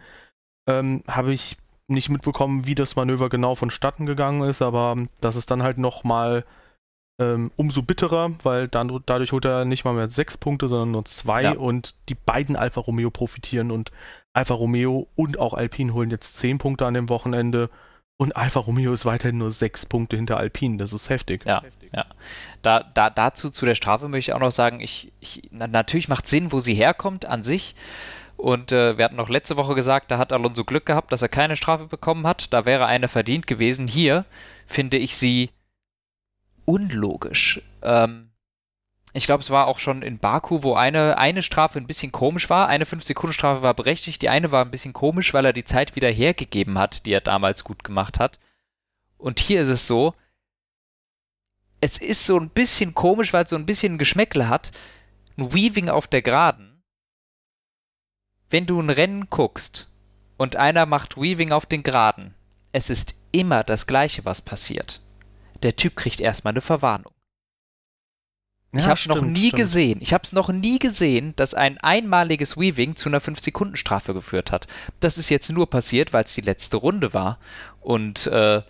[0.69, 1.57] Ähm, Habe ich
[1.89, 6.45] nicht mitbekommen, wie das Manöver genau vonstatten gegangen ist, aber das ist dann halt nochmal
[7.21, 11.05] ähm, umso bitterer, weil dann, dadurch holt er nicht mal mehr sechs Punkte, sondern nur
[11.07, 11.53] zwei ja.
[11.53, 13.91] und die beiden Alfa Romeo profitieren und
[14.35, 17.71] Alfa Romeo und auch Alpine holen jetzt zehn Punkte an dem Wochenende
[18.19, 20.77] und Alfa Romeo ist weiterhin nur sechs Punkte hinter Alpine.
[20.77, 21.45] Das ist heftig.
[21.47, 21.63] Ja,
[21.95, 22.05] ja.
[22.63, 26.09] Da, da, dazu zu der Strafe möchte ich auch noch sagen, ich, ich, na, natürlich
[26.09, 27.77] macht Sinn, wo sie herkommt an sich.
[28.37, 31.29] Und äh, wir hatten noch letzte Woche gesagt, da hat Alonso Glück gehabt, dass er
[31.29, 32.53] keine Strafe bekommen hat.
[32.53, 33.87] Da wäre eine verdient gewesen.
[33.87, 34.25] Hier
[34.67, 35.51] finde ich sie
[36.65, 37.63] unlogisch.
[37.83, 38.28] Ähm,
[39.15, 42.51] ich glaube, es war auch schon in Baku, wo eine, eine Strafe ein bisschen komisch
[42.51, 42.69] war.
[42.69, 46.11] Eine 5-Sekunden-Strafe war berechtigt, die eine war ein bisschen komisch, weil er die Zeit wieder
[46.11, 48.39] hergegeben hat, die er damals gut gemacht hat.
[49.17, 50.15] Und hier ist es so,
[51.81, 54.73] es ist so ein bisschen komisch, weil es so ein bisschen Geschmäckle hat.
[55.37, 56.83] Ein Weaving auf der Geraden.
[58.51, 59.89] Wenn du ein Rennen guckst
[60.37, 62.35] und einer macht Weaving auf den Geraden,
[62.73, 65.01] es ist immer das Gleiche, was passiert.
[65.63, 67.13] Der Typ kriegt erstmal eine Verwarnung.
[68.75, 69.57] Ja, ich habe es noch nie stimmt.
[69.57, 69.99] gesehen.
[70.03, 74.67] Ich habe es noch nie gesehen, dass ein einmaliges Weaving zu einer 5-Sekunden-Strafe geführt hat.
[75.01, 77.39] Das ist jetzt nur passiert, weil es die letzte Runde war
[77.81, 78.63] und äh,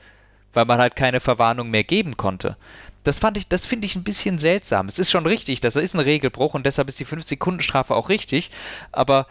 [0.53, 2.57] weil man halt keine Verwarnung mehr geben konnte.
[3.03, 4.87] Das fand ich, das finde ich ein bisschen seltsam.
[4.87, 8.51] Es ist schon richtig, das ist ein Regelbruch und deshalb ist die 5-Sekunden-Strafe auch richtig.
[8.93, 9.27] Aber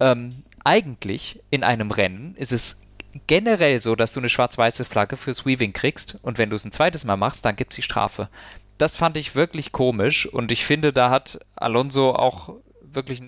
[0.00, 2.80] ähm, eigentlich in einem Rennen ist es
[3.26, 6.72] generell so, dass du eine schwarz-weiße Flagge fürs Weaving kriegst und wenn du es ein
[6.72, 8.28] zweites Mal machst, dann gibt es die Strafe
[8.78, 13.22] das fand ich wirklich komisch und ich finde, da hat Alonso auch wirklich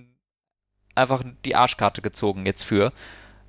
[0.95, 2.93] einfach die Arschkarte gezogen jetzt für.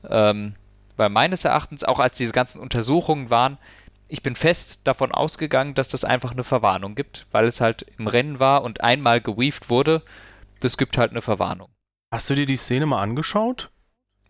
[0.07, 0.55] Ähm,
[0.95, 3.57] weil meines Erachtens, auch als diese ganzen Untersuchungen waren,
[4.07, 8.07] ich bin fest davon ausgegangen, dass das einfach eine Verwarnung gibt, weil es halt im
[8.07, 10.01] Rennen war und einmal geweaved wurde.
[10.61, 11.69] Das gibt halt eine Verwarnung.
[12.11, 13.69] Hast du dir die Szene mal angeschaut?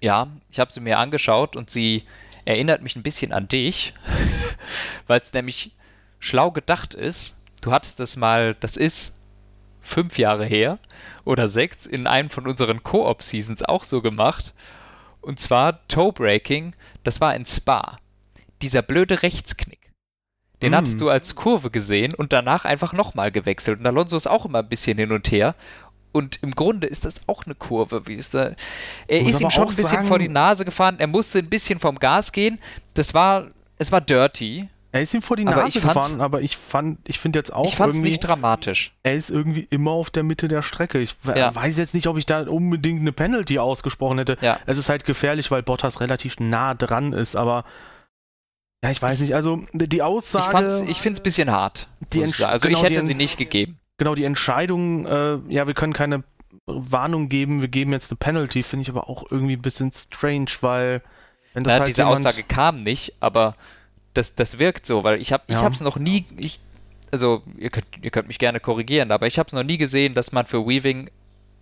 [0.01, 2.03] Ja, ich habe sie mir angeschaut und sie
[2.45, 3.93] erinnert mich ein bisschen an dich,
[5.08, 5.75] weil es nämlich
[6.19, 9.15] schlau gedacht ist, du hattest das mal, das ist
[9.81, 10.79] fünf Jahre her
[11.25, 14.53] oder sechs, in einem von unseren Koop-Seasons auch so gemacht.
[15.21, 17.99] Und zwar Toe-Breaking, das war in Spa.
[18.61, 19.91] Dieser blöde Rechtsknick.
[20.61, 20.75] Den mm.
[20.75, 23.79] hattest du als Kurve gesehen und danach einfach nochmal gewechselt.
[23.79, 25.55] Und Alonso ist auch immer ein bisschen hin und her.
[26.11, 28.07] Und im Grunde ist das auch eine Kurve.
[28.07, 28.55] Wie ist da?
[29.07, 30.95] Er ist ihm schon ein bisschen sagen, vor die Nase gefahren.
[30.99, 32.59] Er musste ein bisschen vom Gas gehen.
[32.95, 34.67] Das war, es war dirty.
[34.91, 37.65] Er ist ihm vor die aber Nase gefahren, aber ich fand, ich finde jetzt auch
[37.65, 38.10] ich fand's irgendwie.
[38.10, 38.95] nicht dramatisch.
[39.04, 40.99] Er ist irgendwie immer auf der Mitte der Strecke.
[40.99, 41.54] Ich ja.
[41.54, 44.38] weiß jetzt nicht, ob ich da unbedingt eine Penalty ausgesprochen hätte.
[44.41, 44.60] Ja.
[44.65, 47.65] Es ist halt gefährlich, weil Bottas relativ nah dran ist, aber.
[48.84, 49.36] Ja, ich weiß nicht.
[49.36, 50.84] Also die Aussage.
[50.86, 51.88] Ich, ich finde es ein bisschen hart.
[52.13, 53.78] Die ich also genau, ich hätte sie nicht gegeben.
[53.97, 56.23] Genau, die Entscheidung, äh, ja, wir können keine
[56.65, 60.47] Warnung geben, wir geben jetzt eine Penalty, finde ich aber auch irgendwie ein bisschen strange,
[60.62, 61.02] weil
[61.54, 63.56] wenn das ja, halt diese Aussage kam nicht, aber
[64.19, 65.65] das, das wirkt so, weil ich habe ja.
[65.65, 66.60] es noch nie, ich,
[67.12, 70.13] also ihr könnt, ihr könnt mich gerne korrigieren, aber ich habe es noch nie gesehen,
[70.13, 71.10] dass man für Weaving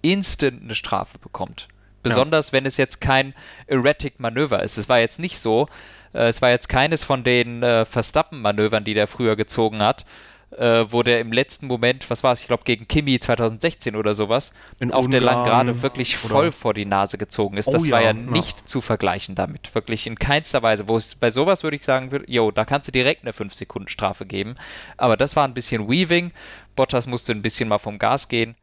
[0.01, 1.67] instant eine Strafe bekommt.
[2.01, 2.53] Besonders ja.
[2.53, 3.33] wenn es jetzt kein
[3.67, 4.77] erratic Manöver ist.
[4.77, 5.67] Es war jetzt nicht so,
[6.13, 10.05] äh, es war jetzt keines von den äh, Verstappen-Manövern, die der früher gezogen hat,
[10.51, 14.13] äh, wo der im letzten Moment, was war es, ich glaube gegen Kimi 2016 oder
[14.13, 17.67] sowas, In auf Ungarn der langen Gerade wirklich voll vor die Nase gezogen ist.
[17.67, 18.65] Das oh, war ja, ja nicht ja.
[18.65, 19.73] zu vergleichen damit.
[19.75, 20.87] Wirklich in keinster Weise.
[20.87, 24.55] Wo es bei sowas würde ich sagen, jo, da kannst du direkt eine 5-Sekunden-Strafe geben.
[24.95, 26.31] Aber das war ein bisschen Weaving.
[26.75, 28.55] Bottas musste ein bisschen mal vom Gas gehen.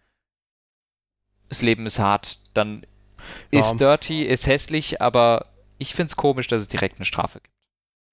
[1.48, 2.38] Das Leben ist hart.
[2.54, 2.86] Dann
[3.50, 5.46] ist dirty, ist hässlich, aber
[5.78, 7.54] ich finde es komisch, dass es direkt eine Strafe gibt.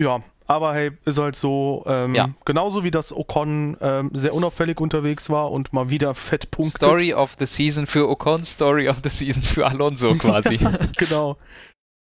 [0.01, 2.29] Ja, aber hey, ist halt so, ähm, ja.
[2.43, 6.81] genauso wie das Ocon ähm, sehr unauffällig unterwegs war und mal wieder fett punktet.
[6.81, 10.59] Story of the Season für Ocon, Story of the Season für Alonso quasi.
[10.97, 11.37] genau.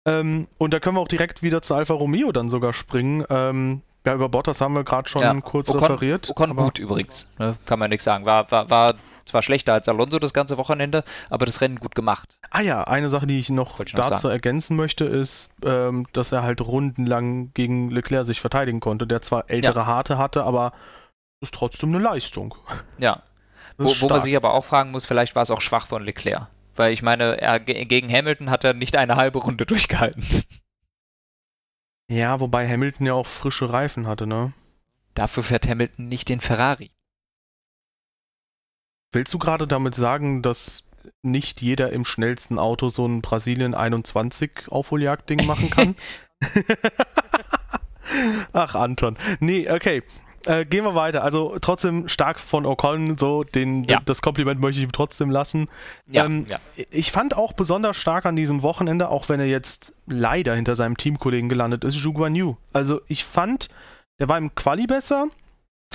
[0.07, 3.25] Ähm, und da können wir auch direkt wieder zu Alfa Romeo dann sogar springen.
[3.31, 5.35] Ähm, ja, über Bottas haben wir gerade schon ja.
[5.40, 6.29] kurz Ocon, referiert.
[6.31, 7.57] Ocon gut übrigens, ne?
[7.64, 8.27] kann man nichts sagen.
[8.27, 8.94] War, war, war
[9.26, 12.38] zwar schlechter als Alonso das ganze Wochenende, aber das Rennen gut gemacht.
[12.50, 14.32] Ah ja, eine Sache, die ich noch ich dazu sagen.
[14.32, 19.50] ergänzen möchte, ist, ähm, dass er halt rundenlang gegen Leclerc sich verteidigen konnte, der zwar
[19.50, 19.86] ältere ja.
[19.86, 20.72] Harte hatte, aber
[21.40, 22.54] ist trotzdem eine Leistung.
[22.98, 23.22] Ja.
[23.78, 26.48] Wo, wo, man sich aber auch fragen muss, vielleicht war es auch schwach von Leclerc.
[26.76, 30.24] Weil ich meine, er, gegen Hamilton hat er nicht eine halbe Runde durchgehalten.
[32.08, 34.52] Ja, wobei Hamilton ja auch frische Reifen hatte, ne?
[35.14, 36.90] Dafür fährt Hamilton nicht den Ferrari.
[39.12, 40.84] Willst du gerade damit sagen, dass
[41.22, 45.94] nicht jeder im schnellsten Auto so ein Brasilien 21 Aufholjagd-Ding machen kann?
[48.52, 49.16] Ach, Anton.
[49.40, 50.02] Nee, okay.
[50.46, 51.24] Äh, gehen wir weiter.
[51.24, 54.00] Also trotzdem stark von Ocon, so den, ja.
[54.04, 55.68] das Kompliment möchte ich ihm trotzdem lassen.
[56.06, 56.60] Ja, ähm, ja.
[56.90, 60.96] Ich fand auch besonders stark an diesem Wochenende, auch wenn er jetzt leider hinter seinem
[60.96, 62.54] Teamkollegen gelandet ist, Zhu Guan Yu.
[62.72, 63.68] Also ich fand,
[64.20, 65.26] der war im Quali besser,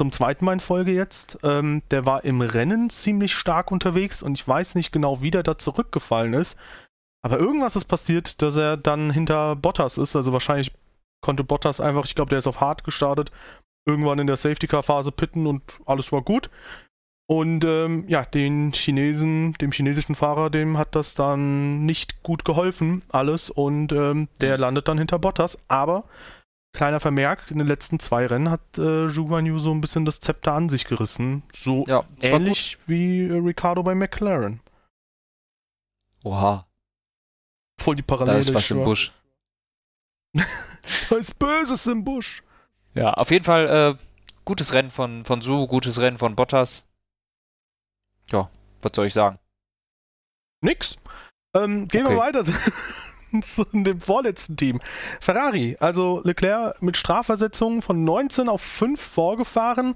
[0.01, 1.37] zum zweiten Mal in Folge jetzt.
[1.43, 5.43] Ähm, der war im Rennen ziemlich stark unterwegs und ich weiß nicht genau, wie der
[5.43, 6.57] da zurückgefallen ist.
[7.23, 10.15] Aber irgendwas ist passiert, dass er dann hinter Bottas ist.
[10.15, 10.71] Also wahrscheinlich
[11.23, 13.31] konnte Bottas einfach, ich glaube, der ist auf hart gestartet,
[13.85, 16.49] irgendwann in der Safety-Car-Phase pitten und alles war gut.
[17.29, 23.03] Und ähm, ja, den Chinesen, dem chinesischen Fahrer, dem hat das dann nicht gut geholfen,
[23.09, 23.51] alles.
[23.51, 24.61] Und ähm, der mhm.
[24.61, 25.59] landet dann hinter Bottas.
[25.67, 26.05] Aber
[26.73, 30.53] Kleiner Vermerk, in den letzten zwei Rennen hat äh, Yu so ein bisschen das Zepter
[30.53, 31.43] an sich gerissen.
[31.53, 34.61] So ja, ähnlich wie äh, Ricardo bei McLaren.
[36.23, 36.65] Oha.
[37.79, 38.35] Voll die Parallele.
[38.35, 39.11] Da ist was im Busch.
[41.09, 42.41] da ist Böses im Busch.
[42.93, 44.05] Ja, auf jeden Fall äh,
[44.45, 46.87] gutes Rennen von, von Su, gutes Rennen von Bottas.
[48.31, 48.49] Ja,
[48.81, 49.39] was soll ich sagen?
[50.61, 50.95] Nix.
[51.53, 52.15] Ähm, gehen okay.
[52.15, 52.45] wir weiter.
[53.41, 54.79] zu dem vorletzten Team.
[55.19, 59.95] Ferrari, also Leclerc mit Strafversetzungen von 19 auf 5 vorgefahren.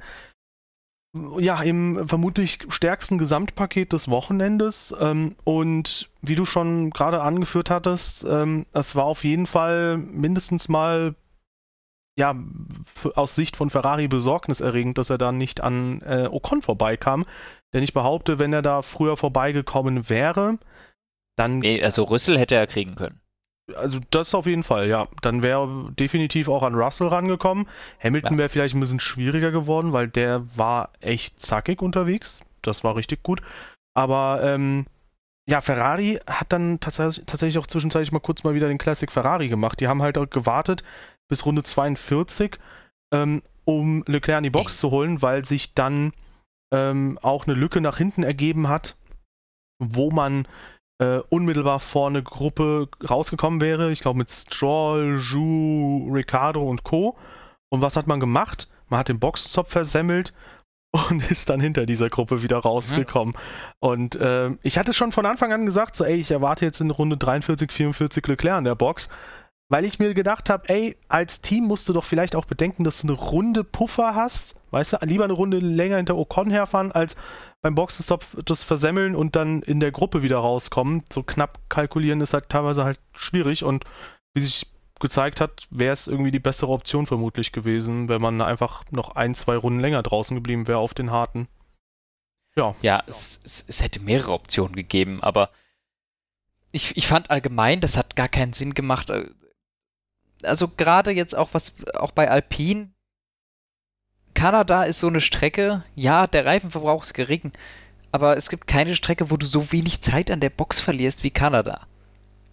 [1.39, 4.93] Ja, im vermutlich stärksten Gesamtpaket des Wochenendes.
[5.00, 10.67] Ähm, und wie du schon gerade angeführt hattest, ähm, es war auf jeden Fall mindestens
[10.67, 11.15] mal
[12.17, 12.36] ja,
[13.15, 17.26] aus Sicht von Ferrari besorgniserregend, dass er da nicht an äh, Ocon vorbeikam.
[17.74, 20.58] Denn ich behaupte, wenn er da früher vorbeigekommen wäre,
[21.36, 21.60] dann.
[21.60, 23.19] Nee, also Rüssel hätte er kriegen können.
[23.73, 25.08] Also das auf jeden Fall, ja.
[25.21, 27.67] Dann wäre definitiv auch an Russell rangekommen.
[27.99, 32.41] Hamilton wäre vielleicht ein bisschen schwieriger geworden, weil der war echt zackig unterwegs.
[32.62, 33.41] Das war richtig gut.
[33.95, 34.86] Aber ähm,
[35.49, 39.47] ja, Ferrari hat dann tatsächlich, tatsächlich auch zwischenzeitlich mal kurz mal wieder den Classic Ferrari
[39.47, 39.80] gemacht.
[39.80, 40.84] Die haben halt auch gewartet
[41.28, 42.58] bis Runde 42,
[43.13, 46.13] ähm, um Leclerc in die Box zu holen, weil sich dann
[46.73, 48.95] ähm, auch eine Lücke nach hinten ergeben hat,
[49.80, 50.47] wo man
[51.00, 53.92] äh, unmittelbar vor eine Gruppe rausgekommen wäre.
[53.92, 57.18] Ich glaube mit Stroll, Ju, Ricardo und Co.
[57.70, 58.70] Und was hat man gemacht?
[58.88, 60.34] Man hat den Boxenzopf versemmelt
[61.10, 63.34] und ist dann hinter dieser Gruppe wieder rausgekommen.
[63.36, 63.74] Mhm.
[63.80, 66.92] Und äh, ich hatte schon von Anfang an gesagt, so ey, ich erwarte jetzt in
[66.92, 69.10] Runde 43, 44 Leclerc in der Box
[69.69, 73.01] weil ich mir gedacht habe, ey, als Team musst du doch vielleicht auch bedenken, dass
[73.01, 74.56] du eine Runde Puffer hast.
[74.71, 77.15] Weißt du, lieber eine Runde länger hinter Ocon herfahren, als
[77.62, 81.04] beim Boxenstopp das versemmeln und dann in der Gruppe wieder rauskommen.
[81.12, 83.86] So knapp kalkulieren ist halt teilweise halt schwierig und
[84.34, 84.67] wie sich
[84.99, 89.36] gezeigt hat, wäre es irgendwie die bessere Option vermutlich gewesen, wenn man einfach noch ein,
[89.36, 91.47] zwei Runden länger draußen geblieben wäre auf den harten.
[92.56, 92.75] Ja.
[92.82, 95.49] Ja, es, es, es hätte mehrere Optionen gegeben, aber
[96.71, 99.30] ich, ich fand allgemein, das hat gar keinen Sinn gemacht äh,
[100.43, 102.89] also gerade jetzt auch was, auch bei Alpine,
[104.34, 107.52] Kanada ist so eine Strecke, ja, der Reifenverbrauch ist gering,
[108.12, 111.32] aber es gibt keine Strecke, wo du so wenig Zeit an der Box verlierst wie
[111.32, 111.88] Kanada.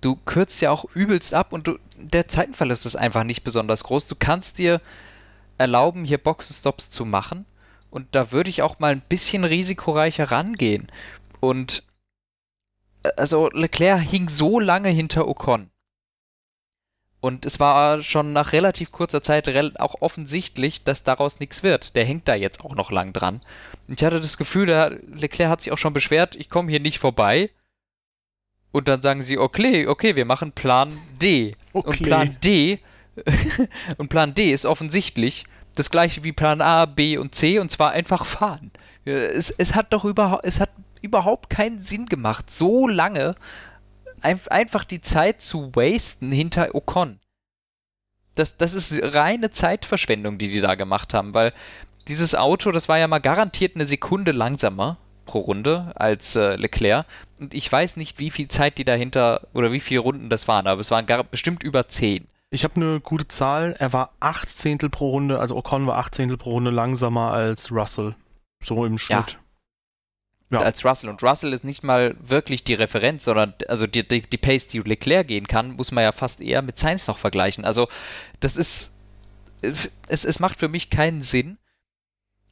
[0.01, 4.07] Du kürzt ja auch übelst ab und du, der Zeitenverlust ist einfach nicht besonders groß.
[4.07, 4.81] Du kannst dir
[5.59, 7.47] erlauben, hier Boxenstops zu machen
[7.91, 10.91] und da würde ich auch mal ein bisschen risikoreicher rangehen.
[11.41, 11.85] Und
[13.17, 15.72] also Leclerc hing so lange hinter Ocon.
[17.23, 21.95] Und es war schon nach relativ kurzer Zeit auch offensichtlich, dass daraus nichts wird.
[21.95, 23.41] Der hängt da jetzt auch noch lang dran.
[23.87, 26.81] Und ich hatte das Gefühl, der Leclerc hat sich auch schon beschwert, ich komme hier
[26.81, 27.51] nicht vorbei.
[28.73, 31.55] Und dann sagen sie, okay, okay, wir machen Plan D.
[31.73, 31.87] Okay.
[31.87, 32.81] Und Plan D
[33.99, 35.45] und Plan D ist offensichtlich
[35.77, 38.73] das gleiche wie Plan A, B und C und zwar einfach fahren.
[39.05, 40.71] Es, es hat doch überhaupt, es hat
[41.03, 43.37] überhaupt keinen Sinn gemacht, so lange
[44.23, 47.21] einfach die Zeit zu wasten hinter Ocon.
[48.35, 51.53] Das, das ist reine Zeitverschwendung, die die da gemacht haben, weil
[52.09, 57.07] dieses Auto, das war ja mal garantiert eine Sekunde langsamer pro Runde als äh, Leclerc.
[57.39, 60.67] Und ich weiß nicht, wie viel Zeit die dahinter oder wie viele Runden das waren,
[60.67, 62.27] aber es waren gar, bestimmt über zehn.
[62.51, 63.75] Ich habe eine gute Zahl.
[63.79, 67.71] Er war acht Zehntel pro Runde, also Ocon war acht Zehntel pro Runde langsamer als
[67.71, 68.15] Russell.
[68.63, 69.33] So im Schnitt.
[69.33, 69.39] Ja.
[70.53, 70.61] Ja.
[70.61, 71.11] Als Russell.
[71.11, 74.81] Und Russell ist nicht mal wirklich die Referenz, sondern also die, die, die Pace, die
[74.81, 77.65] Leclerc gehen kann, muss man ja fast eher mit Sainz noch vergleichen.
[77.65, 77.89] Also
[78.41, 78.91] das ist.
[79.61, 81.57] Es, es macht für mich keinen Sinn.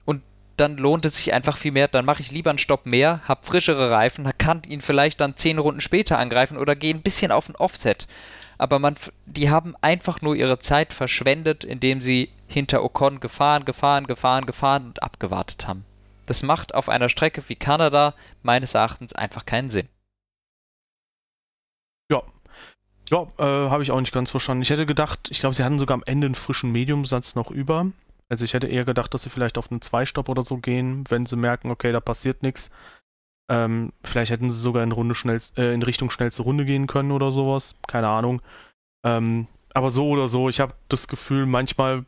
[0.04, 0.22] Und
[0.56, 1.88] dann lohnt es sich einfach viel mehr.
[1.88, 5.58] Dann mache ich lieber einen Stopp mehr, habe frischere Reifen, kann ihn vielleicht dann zehn
[5.58, 8.06] Runden später angreifen oder gehe ein bisschen auf ein Offset
[8.60, 14.06] aber man, die haben einfach nur ihre Zeit verschwendet, indem sie hinter Ocon gefahren, gefahren,
[14.06, 15.86] gefahren, gefahren und abgewartet haben.
[16.30, 18.14] Das macht auf einer Strecke wie Kanada
[18.44, 19.88] meines Erachtens einfach keinen Sinn.
[22.08, 22.22] Ja.
[23.10, 24.62] Ja, äh, habe ich auch nicht ganz verstanden.
[24.62, 27.90] Ich hätte gedacht, ich glaube, sie hatten sogar am Ende einen frischen Mediumsatz noch über.
[28.28, 31.26] Also ich hätte eher gedacht, dass sie vielleicht auf einen Zweistopp oder so gehen, wenn
[31.26, 32.70] sie merken, okay, da passiert nichts.
[33.50, 37.10] Ähm, vielleicht hätten sie sogar in, Runde schnell, äh, in Richtung schnellste Runde gehen können
[37.10, 37.74] oder sowas.
[37.88, 38.40] Keine Ahnung.
[39.04, 42.04] Ähm, aber so oder so, ich habe das Gefühl, manchmal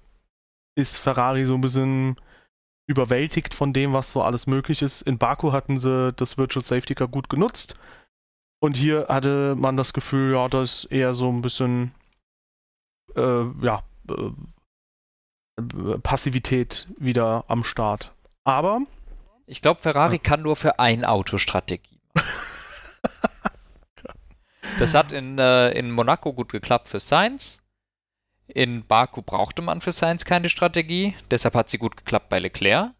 [0.77, 2.15] ist Ferrari so ein bisschen
[2.93, 5.03] überwältigt von dem, was so alles möglich ist.
[5.03, 7.75] In Baku hatten sie das Virtual Safety Car gut genutzt.
[8.61, 11.93] Und hier hatte man das Gefühl, ja, da ist eher so ein bisschen,
[13.17, 14.31] äh, ja, äh,
[16.03, 18.13] Passivität wieder am Start.
[18.45, 18.81] Aber
[19.47, 20.23] ich glaube, Ferrari ja.
[20.23, 22.01] kann nur für ein Auto Strategie
[24.79, 27.62] das hat in, äh, in Monaco gut geklappt für Sainz.
[28.55, 32.91] In Baku brauchte man für Sainz keine Strategie, deshalb hat sie gut geklappt bei Leclerc.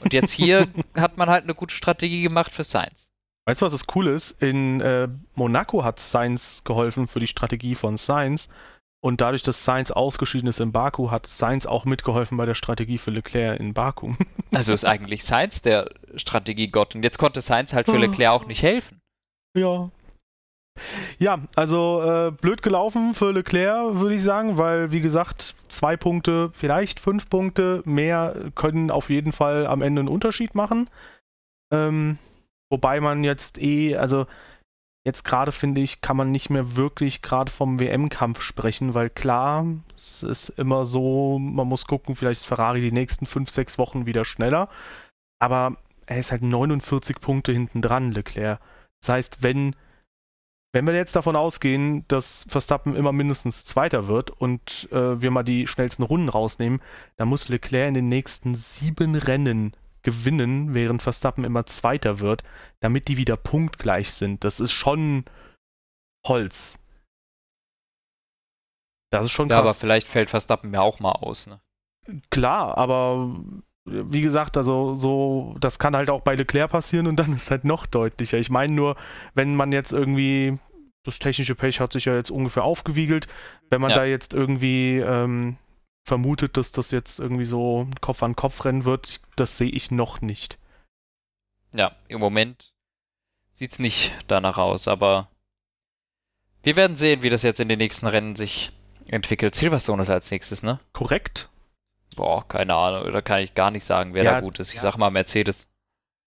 [0.00, 3.12] Und jetzt hier hat man halt eine gute Strategie gemacht für Sainz.
[3.46, 4.42] Weißt du, was das Coole ist?
[4.42, 8.48] In äh, Monaco hat Sainz geholfen für die Strategie von Sainz.
[9.00, 12.98] Und dadurch, dass Sainz ausgeschieden ist in Baku, hat Sainz auch mitgeholfen bei der Strategie
[12.98, 14.14] für Leclerc in Baku.
[14.52, 16.94] Also ist eigentlich Sainz der Strategiegott.
[16.94, 19.02] Und jetzt konnte Sainz halt für Leclerc auch nicht helfen.
[19.54, 19.90] Ja.
[21.18, 26.50] Ja, also äh, blöd gelaufen für Leclerc, würde ich sagen, weil, wie gesagt, zwei Punkte,
[26.52, 30.88] vielleicht fünf Punkte mehr können auf jeden Fall am Ende einen Unterschied machen.
[31.72, 32.18] Ähm,
[32.70, 34.26] wobei man jetzt eh, also
[35.06, 39.64] jetzt gerade finde ich, kann man nicht mehr wirklich gerade vom WM-Kampf sprechen, weil klar,
[39.94, 44.04] es ist immer so, man muss gucken, vielleicht ist Ferrari die nächsten fünf, sechs Wochen
[44.04, 44.68] wieder schneller.
[45.38, 48.58] Aber er ist halt 49 Punkte hinten dran, Leclerc.
[49.00, 49.76] Das heißt, wenn,
[50.76, 55.42] wenn wir jetzt davon ausgehen, dass Verstappen immer mindestens Zweiter wird und äh, wir mal
[55.42, 56.82] die schnellsten Runden rausnehmen,
[57.16, 62.42] dann muss Leclerc in den nächsten sieben Rennen gewinnen, während Verstappen immer Zweiter wird,
[62.80, 64.44] damit die wieder punktgleich sind.
[64.44, 65.24] Das ist schon
[66.26, 66.78] Holz.
[69.10, 69.56] Das ist schon krass.
[69.56, 71.58] Ja, aber vielleicht fällt Verstappen ja auch mal aus, ne?
[72.28, 73.34] Klar, aber
[73.86, 77.64] wie gesagt, also so, das kann halt auch bei Leclerc passieren und dann ist halt
[77.64, 78.36] noch deutlicher.
[78.36, 78.96] Ich meine nur,
[79.34, 80.58] wenn man jetzt irgendwie,
[81.06, 83.26] das technische Pech hat sich ja jetzt ungefähr aufgewiegelt,
[83.70, 83.96] wenn man ja.
[83.96, 85.56] da jetzt irgendwie ähm,
[86.04, 89.20] vermutet, dass das jetzt irgendwie so Kopf an Kopf rennen wird.
[89.36, 90.58] Das sehe ich noch nicht.
[91.72, 92.72] Ja, im Moment
[93.52, 95.28] sieht es nicht danach aus, aber
[96.62, 98.72] wir werden sehen, wie das jetzt in den nächsten Rennen sich
[99.06, 99.54] entwickelt.
[99.54, 100.80] Silverstone ist als nächstes, ne?
[100.92, 101.48] Korrekt.
[102.16, 104.70] Boah, keine Ahnung, da kann ich gar nicht sagen, wer ja, da gut ist.
[104.70, 104.82] Ich ja.
[104.82, 105.68] sag mal Mercedes.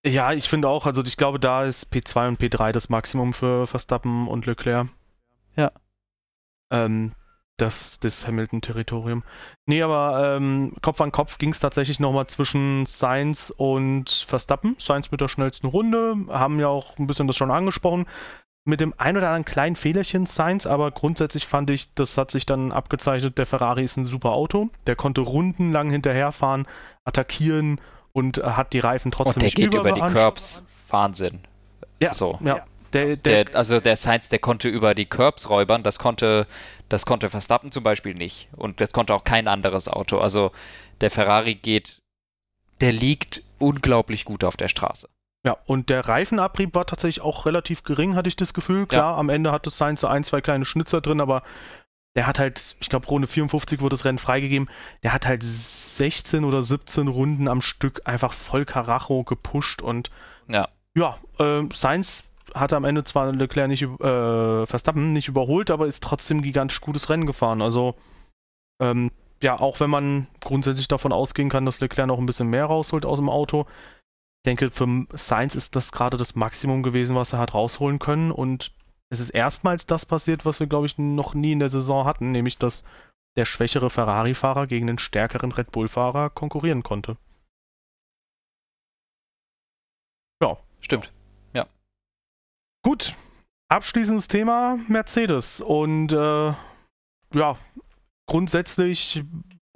[0.04, 3.66] Ja, ich finde auch, also ich glaube, da ist P2 und P3 das Maximum für
[3.66, 4.88] Verstappen und Leclerc.
[5.56, 5.72] Ja.
[6.72, 7.12] Ähm,
[7.58, 9.22] das, das Hamilton-Territorium.
[9.66, 14.76] Nee, aber ähm, Kopf an Kopf ging es tatsächlich nochmal zwischen Sainz und Verstappen.
[14.78, 18.06] Sainz mit der schnellsten Runde, haben ja auch ein bisschen das schon angesprochen.
[18.64, 22.46] Mit dem ein oder anderen kleinen Fehlerchen Sainz, aber grundsätzlich fand ich, das hat sich
[22.46, 24.68] dann abgezeichnet, der Ferrari ist ein super Auto.
[24.86, 26.66] Der konnte rundenlang hinterherfahren,
[27.04, 27.80] attackieren
[28.12, 30.62] und hat die Reifen trotzdem und der nicht geht über die Curbs.
[30.88, 31.40] Wahnsinn.
[32.00, 32.38] Ja, so.
[32.44, 32.64] ja.
[32.92, 36.48] Der, der, der, also der Sainz, der konnte über die Curbs räubern, das konnte,
[36.88, 38.48] das konnte Verstappen zum Beispiel nicht.
[38.56, 40.18] Und das konnte auch kein anderes Auto.
[40.18, 40.50] Also
[41.00, 42.00] der Ferrari geht,
[42.80, 45.08] der liegt unglaublich gut auf der Straße.
[45.46, 48.86] Ja, und der Reifenabrieb war tatsächlich auch relativ gering, hatte ich das Gefühl.
[48.86, 49.16] Klar, ja.
[49.16, 51.42] am Ende hat es Sainz so ein, zwei kleine Schnitzer drin, aber
[52.16, 54.68] der hat halt, ich glaube, Runde 54 wurde das Rennen freigegeben.
[55.02, 60.10] Der hat halt 16 oder 17 Runden am Stück einfach voll Karacho gepusht und
[60.48, 65.86] ja, ja äh, Sainz hat am Ende zwar Leclerc nicht, äh, Verstappen nicht überholt, aber
[65.86, 67.62] ist trotzdem gigantisch gutes Rennen gefahren.
[67.62, 67.94] Also,
[68.82, 72.64] ähm, ja, auch wenn man grundsätzlich davon ausgehen kann, dass Leclerc noch ein bisschen mehr
[72.64, 73.66] rausholt aus dem Auto.
[74.42, 78.32] Ich denke, für Sainz ist das gerade das Maximum gewesen, was er hat rausholen können
[78.32, 78.72] und
[79.10, 82.32] es ist erstmals das passiert, was wir, glaube ich, noch nie in der Saison hatten,
[82.32, 82.84] nämlich dass
[83.36, 87.16] der schwächere Ferrari-Fahrer gegen den stärkeren Red Bull-Fahrer konkurrieren konnte.
[90.42, 90.56] Ja.
[90.80, 91.12] Stimmt.
[91.52, 91.66] Ja.
[92.82, 93.14] Gut.
[93.68, 95.60] Abschließendes Thema Mercedes.
[95.60, 96.52] Und äh,
[97.34, 97.56] ja,
[98.26, 99.22] grundsätzlich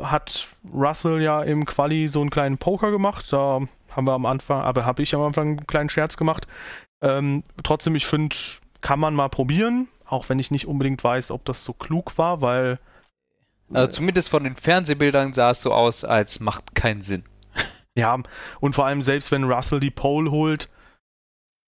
[0.01, 3.33] hat Russell ja im Quali so einen kleinen Poker gemacht.
[3.33, 3.61] Da
[3.91, 6.49] haben wir am Anfang, aber habe ich am Anfang einen kleinen Scherz gemacht.
[7.03, 8.35] Ähm, trotzdem, ich finde,
[8.85, 12.43] kann man mal probieren, auch wenn ich nicht unbedingt weiß, ob das so klug war,
[12.43, 12.79] weil.
[13.73, 17.25] Also zumindest von den Fernsehbildern sah es so aus, als macht keinen Sinn.
[17.97, 18.19] Ja,
[18.59, 20.69] und vor allem selbst wenn Russell die Pole holt,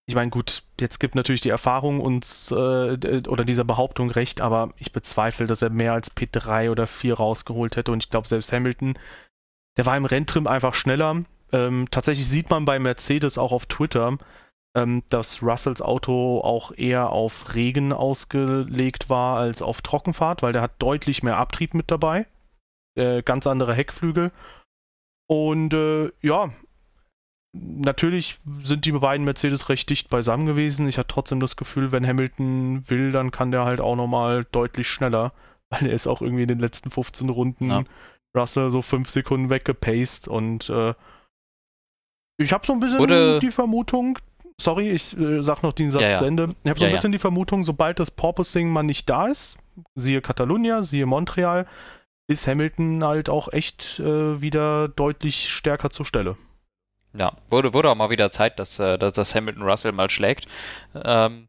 [0.09, 4.71] ich meine, gut, jetzt gibt natürlich die Erfahrung uns äh, oder dieser Behauptung recht, aber
[4.77, 8.53] ich bezweifle, dass er mehr als P3 oder 4 rausgeholt hätte und ich glaube, selbst
[8.53, 8.99] Hamilton,
[9.77, 11.23] der war im Renntrim einfach schneller.
[11.53, 14.19] Ähm, tatsächlich sieht man bei Mercedes auch auf Twitter,
[14.77, 20.62] ähm, dass Russells Auto auch eher auf Regen ausgelegt war als auf Trockenfahrt, weil der
[20.62, 22.27] hat deutlich mehr Abtrieb mit dabei.
[22.95, 24.33] Äh, ganz andere Heckflügel.
[25.29, 26.51] Und äh, ja,
[27.55, 30.89] natürlich sind die beiden Mercedes recht dicht beisammen gewesen.
[30.89, 34.89] Ich hatte trotzdem das Gefühl, wenn Hamilton will, dann kann der halt auch nochmal deutlich
[34.89, 35.33] schneller,
[35.70, 37.85] weil er ist auch irgendwie in den letzten 15 Runden ja.
[38.37, 40.93] Russell so 5 Sekunden weggepaced und äh,
[42.39, 44.18] ich habe so ein bisschen Wurde die Vermutung,
[44.61, 46.18] sorry, ich äh, sag noch den Satz ja, ja.
[46.18, 46.54] zu Ende.
[46.62, 49.57] Ich habe so ein bisschen die Vermutung, sobald das Porpoising mal nicht da ist,
[49.94, 51.66] siehe Catalunya, siehe Montreal,
[52.28, 56.36] ist Hamilton halt auch echt äh, wieder deutlich stärker zur Stelle.
[57.12, 60.46] Ja, wurde, wurde auch mal wieder Zeit, dass, äh, dass, dass Hamilton Russell mal schlägt.
[60.94, 61.48] Ähm,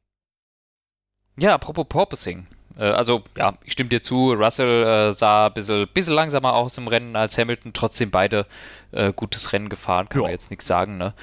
[1.37, 2.47] ja, apropos Porpoising.
[2.77, 6.77] Äh, also, ja, ich stimme dir zu, Russell äh, sah ein bisschen, bisschen langsamer aus
[6.77, 8.45] im Rennen als Hamilton, trotzdem beide
[8.91, 10.23] äh, gutes Rennen gefahren, kann ja.
[10.23, 11.13] man jetzt nichts sagen, ne?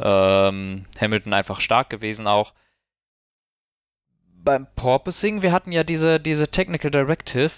[0.00, 2.52] Ähm, Hamilton einfach stark gewesen auch.
[4.42, 7.52] Beim Porpoising, wir hatten ja diese, diese Technical Directive.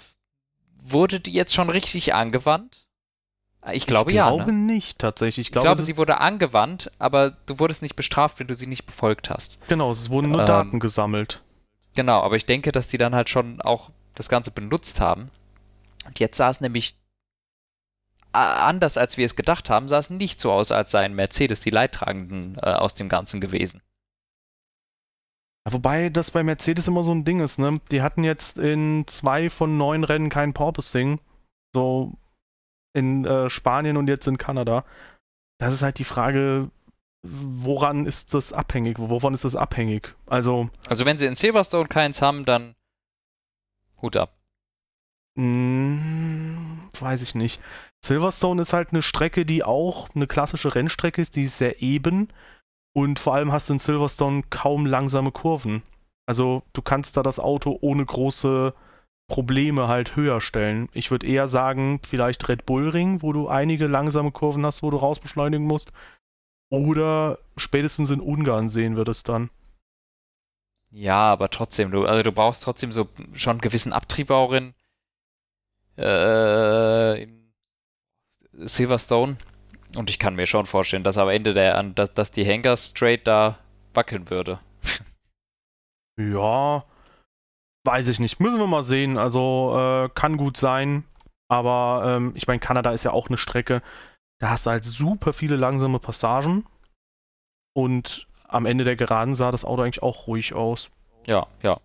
[0.81, 2.87] Wurde die jetzt schon richtig angewandt?
[3.73, 4.29] Ich glaube, ich ja.
[4.29, 4.73] Ich glaube ne?
[4.73, 5.47] nicht, tatsächlich.
[5.47, 8.67] Ich glaube, ich glaube sie wurde angewandt, aber du wurdest nicht bestraft, wenn du sie
[8.67, 9.59] nicht befolgt hast.
[9.67, 11.41] Genau, es wurden nur ähm, Daten gesammelt.
[11.95, 15.29] Genau, aber ich denke, dass die dann halt schon auch das Ganze benutzt haben.
[16.05, 16.95] Und jetzt sah es nämlich
[18.31, 21.69] anders als wir es gedacht haben, sah es nicht so aus, als seien Mercedes die
[21.69, 23.81] Leidtragenden äh, aus dem Ganzen gewesen.
[25.69, 27.79] Wobei das bei Mercedes immer so ein Ding ist, ne?
[27.91, 31.19] Die hatten jetzt in zwei von neun Rennen kein Porpoising.
[31.73, 32.13] So
[32.93, 34.83] in äh, Spanien und jetzt in Kanada.
[35.59, 36.71] Das ist halt die Frage,
[37.21, 38.97] woran ist das abhängig?
[38.97, 40.15] Wovon ist das abhängig?
[40.25, 40.69] Also.
[40.87, 42.75] Also wenn sie in Silverstone keins haben, dann
[44.01, 44.37] Hut ab.
[45.37, 47.61] Hm, weiß ich nicht.
[48.05, 52.29] Silverstone ist halt eine Strecke, die auch eine klassische Rennstrecke ist, die ist sehr eben.
[52.93, 55.83] Und vor allem hast du in Silverstone kaum langsame Kurven.
[56.25, 58.73] Also du kannst da das Auto ohne große
[59.29, 60.89] Probleme halt höher stellen.
[60.93, 64.89] Ich würde eher sagen, vielleicht Red Bull Ring, wo du einige langsame Kurven hast, wo
[64.89, 65.91] du rausbeschleunigen musst.
[66.69, 69.49] Oder spätestens in Ungarn sehen wir das dann.
[70.91, 74.73] Ja, aber trotzdem, du, also du brauchst trotzdem so schon einen gewissen Abtrieb auch in,
[75.97, 77.38] äh, in
[78.59, 79.37] Silverstone.
[79.95, 83.25] Und ich kann mir schon vorstellen, dass am Ende der, dass, dass die Hangar straight
[83.25, 83.57] da
[83.93, 84.59] wackeln würde.
[86.19, 86.83] ja,
[87.85, 88.39] weiß ich nicht.
[88.39, 89.17] Müssen wir mal sehen.
[89.17, 91.05] Also äh, kann gut sein.
[91.47, 93.81] Aber ähm, ich meine, Kanada ist ja auch eine Strecke.
[94.39, 96.65] Da hast du halt super viele langsame Passagen.
[97.73, 100.91] Und am Ende der Geraden sah das Auto eigentlich auch ruhig aus.
[101.25, 101.79] Ja, ja.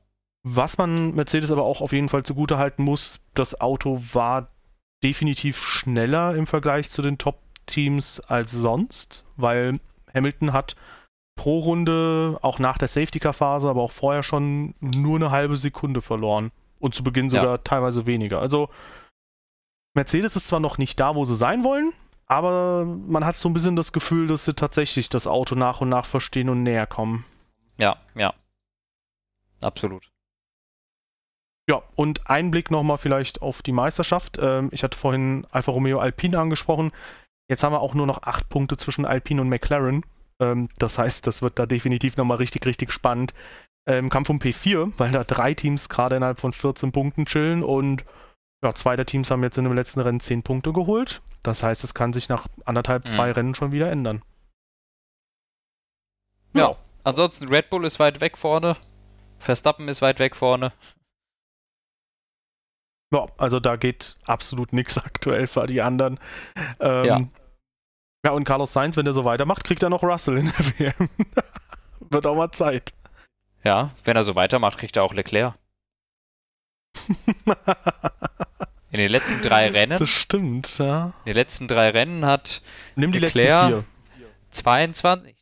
[0.46, 4.48] Was man Mercedes aber auch auf jeden Fall zugute halten muss, das Auto war
[5.04, 9.78] definitiv schneller im Vergleich zu den Top-Teams als sonst, weil
[10.12, 10.76] Hamilton hat
[11.36, 16.50] pro Runde, auch nach der Safety-Car-Phase, aber auch vorher schon nur eine halbe Sekunde verloren.
[16.78, 17.58] Und zu Beginn sogar ja.
[17.58, 18.40] teilweise weniger.
[18.40, 18.68] Also
[19.94, 21.92] Mercedes ist zwar noch nicht da, wo sie sein wollen,
[22.26, 25.88] aber man hat so ein bisschen das Gefühl, dass sie tatsächlich das Auto nach und
[25.88, 27.24] nach verstehen und näher kommen.
[27.78, 28.34] Ja, ja.
[29.62, 30.10] Absolut.
[31.68, 34.38] Ja, und ein Blick nochmal vielleicht auf die Meisterschaft.
[34.40, 36.92] Ähm, ich hatte vorhin Alfa Romeo Alpine angesprochen.
[37.48, 40.04] Jetzt haben wir auch nur noch acht Punkte zwischen Alpine und McLaren.
[40.40, 43.32] Ähm, das heißt, das wird da definitiv nochmal richtig, richtig spannend
[43.86, 48.06] im Kampf um P4, weil da drei Teams gerade innerhalb von 14 Punkten chillen und
[48.64, 51.20] ja, zwei der Teams haben jetzt in dem letzten Rennen 10 Punkte geholt.
[51.42, 53.32] Das heißt, es kann sich nach anderthalb, zwei mhm.
[53.32, 54.22] Rennen schon wieder ändern.
[56.54, 56.70] Ja.
[56.70, 58.78] ja, ansonsten Red Bull ist weit weg vorne.
[59.38, 60.72] Verstappen ist weit weg vorne.
[63.14, 66.18] Ja, also da geht absolut nichts aktuell für die anderen.
[66.80, 67.20] Ähm, ja.
[68.24, 71.08] ja, und Carlos Sainz, wenn er so weitermacht, kriegt er noch Russell in der WM.
[72.10, 72.92] Wird auch mal Zeit.
[73.62, 75.54] Ja, wenn er so weitermacht, kriegt er auch Leclerc.
[78.90, 79.98] in den letzten drei Rennen.
[79.98, 81.06] Das stimmt, ja.
[81.24, 82.62] In den letzten drei Rennen hat
[82.96, 83.84] Nimm die Leclerc letzten
[84.18, 84.24] vier.
[84.50, 85.34] 22.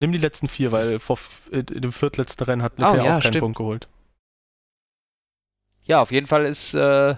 [0.00, 1.18] Nimm die letzten vier, weil vor,
[1.50, 3.40] in dem viertletzten Rennen hat Leclerc oh, ja, auch keinen stimmt.
[3.40, 3.88] Punkt geholt.
[5.88, 7.16] Ja, auf jeden Fall ist äh,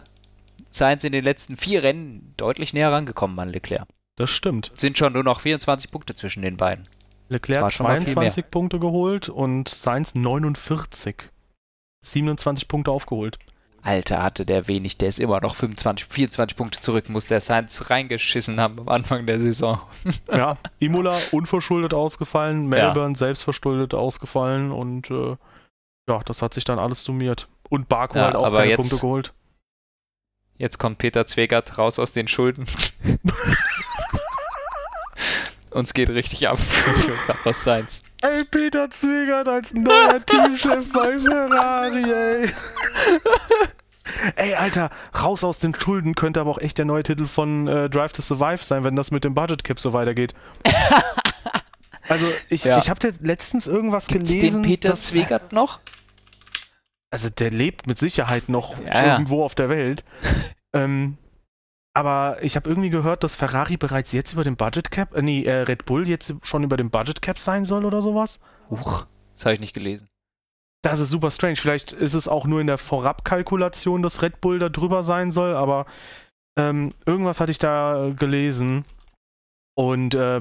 [0.71, 3.89] Sainz in den letzten vier Rennen deutlich näher rangekommen an Leclerc.
[4.17, 4.71] Das stimmt.
[4.77, 6.89] Sind schon nur noch 24 Punkte zwischen den beiden.
[7.29, 11.31] Leclerc 22 Punkte geholt und Sainz 49.
[12.03, 13.39] 27 Punkte aufgeholt.
[13.83, 17.89] Alter, hatte der wenig, der ist immer noch 25, 24 Punkte zurück, muss der Sainz
[17.89, 19.81] reingeschissen haben am Anfang der Saison.
[20.31, 23.19] ja, Imola unverschuldet ausgefallen, Melbourne ja.
[23.19, 25.37] selbstverschuldet ausgefallen und äh,
[26.09, 27.49] ja, das hat sich dann alles summiert.
[27.71, 29.33] Und Baku ja, halt auch keine jetzt, Punkte geholt.
[30.59, 32.67] Jetzt kommt Peter Zwegert raus aus den Schulden.
[35.71, 38.03] Uns geht richtig ab für Sainz.
[38.21, 42.51] Ey, Peter Zwegert als neuer Teamchef bei Ferrari, ey.
[44.37, 47.89] Ey, Alter, raus aus den Schulden könnte aber auch echt der neue Titel von äh,
[47.89, 50.35] Drive to Survive sein, wenn das mit dem Budget Cap so weitergeht.
[52.09, 52.79] also, ich, ja.
[52.79, 54.63] ich habe letztens irgendwas Gibt's gelesen.
[54.63, 55.79] Den Peter dass, Zwegert noch?
[57.11, 59.45] Also, der lebt mit Sicherheit noch ja, irgendwo ja.
[59.45, 60.05] auf der Welt.
[60.73, 61.19] ähm,
[61.93, 65.43] aber ich habe irgendwie gehört, dass Ferrari bereits jetzt über dem Budget Cap, äh, nee,
[65.43, 68.39] äh, Red Bull jetzt schon über dem Budget Cap sein soll oder sowas.
[68.71, 70.09] Huch, das habe ich nicht gelesen.
[70.83, 71.57] Das ist super strange.
[71.57, 75.55] Vielleicht ist es auch nur in der Vorabkalkulation, dass Red Bull da drüber sein soll,
[75.55, 75.87] aber
[76.59, 78.85] ähm, irgendwas hatte ich da gelesen.
[79.75, 80.41] Und äh,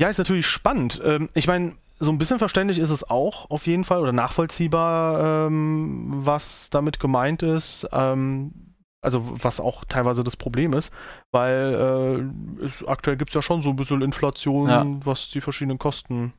[0.00, 1.00] ja, ist natürlich spannend.
[1.04, 5.46] Ähm, ich meine, so ein bisschen verständlich ist es auch, auf jeden Fall, oder nachvollziehbar,
[5.46, 7.88] ähm, was damit gemeint ist.
[7.92, 8.68] Ähm,
[9.00, 10.92] also was auch teilweise das Problem ist,
[11.30, 14.84] weil äh, es, aktuell gibt es ja schon so ein bisschen Inflation, ja.
[15.04, 16.32] was die verschiedenen Kosten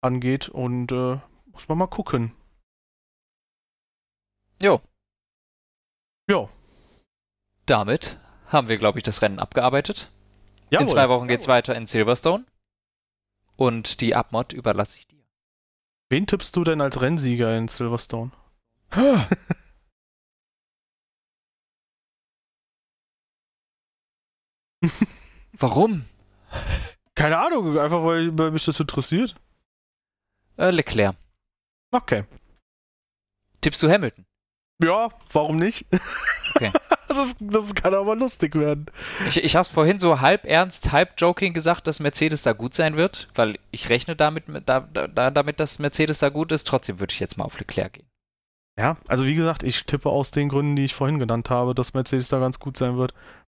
[0.00, 1.18] angeht und äh,
[1.52, 2.32] muss man mal gucken.
[4.62, 4.80] Jo.
[6.30, 6.48] Jo.
[7.66, 10.10] Damit haben wir, glaube ich, das Rennen abgearbeitet.
[10.70, 10.82] Jawohl.
[10.84, 12.44] In zwei Wochen geht es weiter in Silverstone.
[13.60, 15.22] Und die Abmod überlasse ich dir.
[16.08, 18.30] Wen tippst du denn als Rennsieger in Silverstone?
[25.52, 26.06] Warum?
[27.14, 29.36] Keine Ahnung, einfach weil, weil mich das interessiert.
[30.56, 31.16] Äh, Leclerc.
[31.90, 32.24] Okay.
[33.60, 34.24] Tippst du Hamilton?
[34.82, 35.84] Ja, warum nicht?
[36.56, 36.72] Okay.
[37.14, 38.86] Das, das, kann aber lustig werden.
[39.28, 42.74] Ich, ich habe es vorhin so halb ernst, halb joking gesagt, dass Mercedes da gut
[42.74, 46.66] sein wird, weil ich rechne damit, da, da, damit dass Mercedes da gut ist.
[46.66, 48.06] Trotzdem würde ich jetzt mal auf Leclerc gehen.
[48.78, 51.92] Ja, also wie gesagt, ich tippe aus den Gründen, die ich vorhin genannt habe, dass
[51.92, 53.12] Mercedes da ganz gut sein wird.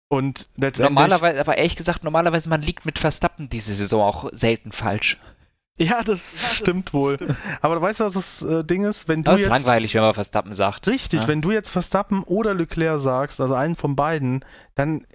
[0.09, 0.95] Und letztendlich.
[0.95, 5.19] Normalerweise, aber ehrlich gesagt, normalerweise, man liegt mit Verstappen diese Saison auch selten falsch.
[5.79, 7.17] Ja, das ja, stimmt das wohl.
[7.17, 7.37] Stimmt.
[7.61, 9.09] Aber weißt du, was das äh, Ding ist?
[9.09, 10.87] Wenn du das ist jetzt, langweilig, wenn man Verstappen sagt.
[10.89, 11.29] Richtig, ja.
[11.29, 14.45] wenn du jetzt Verstappen oder Leclerc sagst, also einen von beiden,
[14.75, 15.07] dann,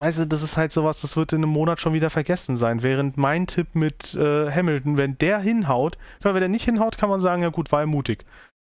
[0.00, 2.82] weißt du, das ist halt sowas, das wird in einem Monat schon wieder vergessen sein.
[2.82, 7.20] Während mein Tipp mit äh, Hamilton, wenn der hinhaut, wenn er nicht hinhaut, kann man
[7.20, 8.24] sagen, ja gut, war er mutig.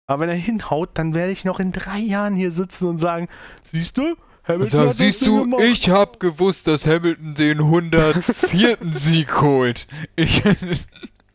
[0.08, 3.28] Aber wenn er hinhaut, dann werde ich noch in drei Jahren hier sitzen und sagen,
[3.64, 4.14] siehst du,
[4.46, 5.64] Hamilton also, siehst du, gemacht.
[5.64, 8.78] ich habe gewusst, dass Hamilton den 104.
[8.92, 9.88] Sieg holt.
[10.14, 10.42] Ich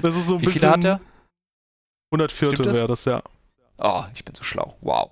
[0.02, 0.70] das ist so ein Wie bisschen.
[0.70, 1.00] Hat er?
[2.12, 2.58] 104.
[2.66, 3.24] wäre das, ja.
[3.80, 4.76] Oh, ich bin so schlau.
[4.82, 5.12] Wow.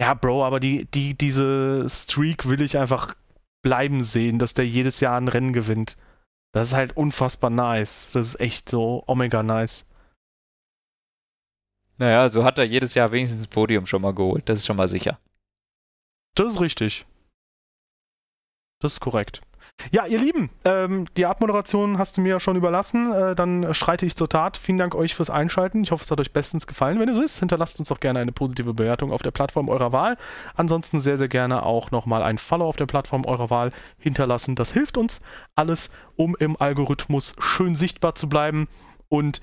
[0.00, 3.14] Ja, Bro, aber die, die, diese Streak will ich einfach
[3.62, 5.96] bleiben sehen, dass der jedes Jahr ein Rennen gewinnt.
[6.52, 8.10] Das ist halt unfassbar nice.
[8.12, 9.86] Das ist echt so omega nice.
[11.98, 14.48] Naja, so hat er jedes Jahr wenigstens das Podium schon mal geholt.
[14.48, 15.18] Das ist schon mal sicher.
[16.34, 17.06] Das ist richtig.
[18.80, 19.40] Das ist korrekt.
[19.92, 23.12] Ja, ihr Lieben, ähm, die Abmoderation hast du mir ja schon überlassen.
[23.12, 24.56] Äh, dann schreite ich zur Tat.
[24.56, 25.82] Vielen Dank euch fürs Einschalten.
[25.82, 26.98] Ich hoffe, es hat euch bestens gefallen.
[26.98, 29.92] Wenn es so ist, hinterlasst uns doch gerne eine positive Bewertung auf der Plattform eurer
[29.92, 30.16] Wahl.
[30.56, 34.56] Ansonsten sehr, sehr gerne auch nochmal ein Follow auf der Plattform eurer Wahl hinterlassen.
[34.56, 35.20] Das hilft uns
[35.54, 38.66] alles, um im Algorithmus schön sichtbar zu bleiben
[39.08, 39.40] und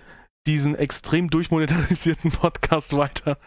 [0.48, 3.38] diesen extrem durchmonetarisierten Podcast weiter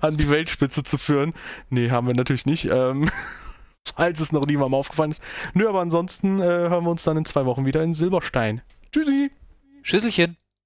[0.00, 1.34] an die Weltspitze zu führen.
[1.68, 2.66] Nee, haben wir natürlich nicht.
[2.66, 3.10] Ähm
[3.96, 5.22] falls es noch niemandem aufgefallen ist.
[5.54, 8.62] Nö, aber ansonsten äh, hören wir uns dann in zwei Wochen wieder in Silberstein.
[8.92, 9.30] Tschüssi!
[9.82, 10.36] Schüsselchen.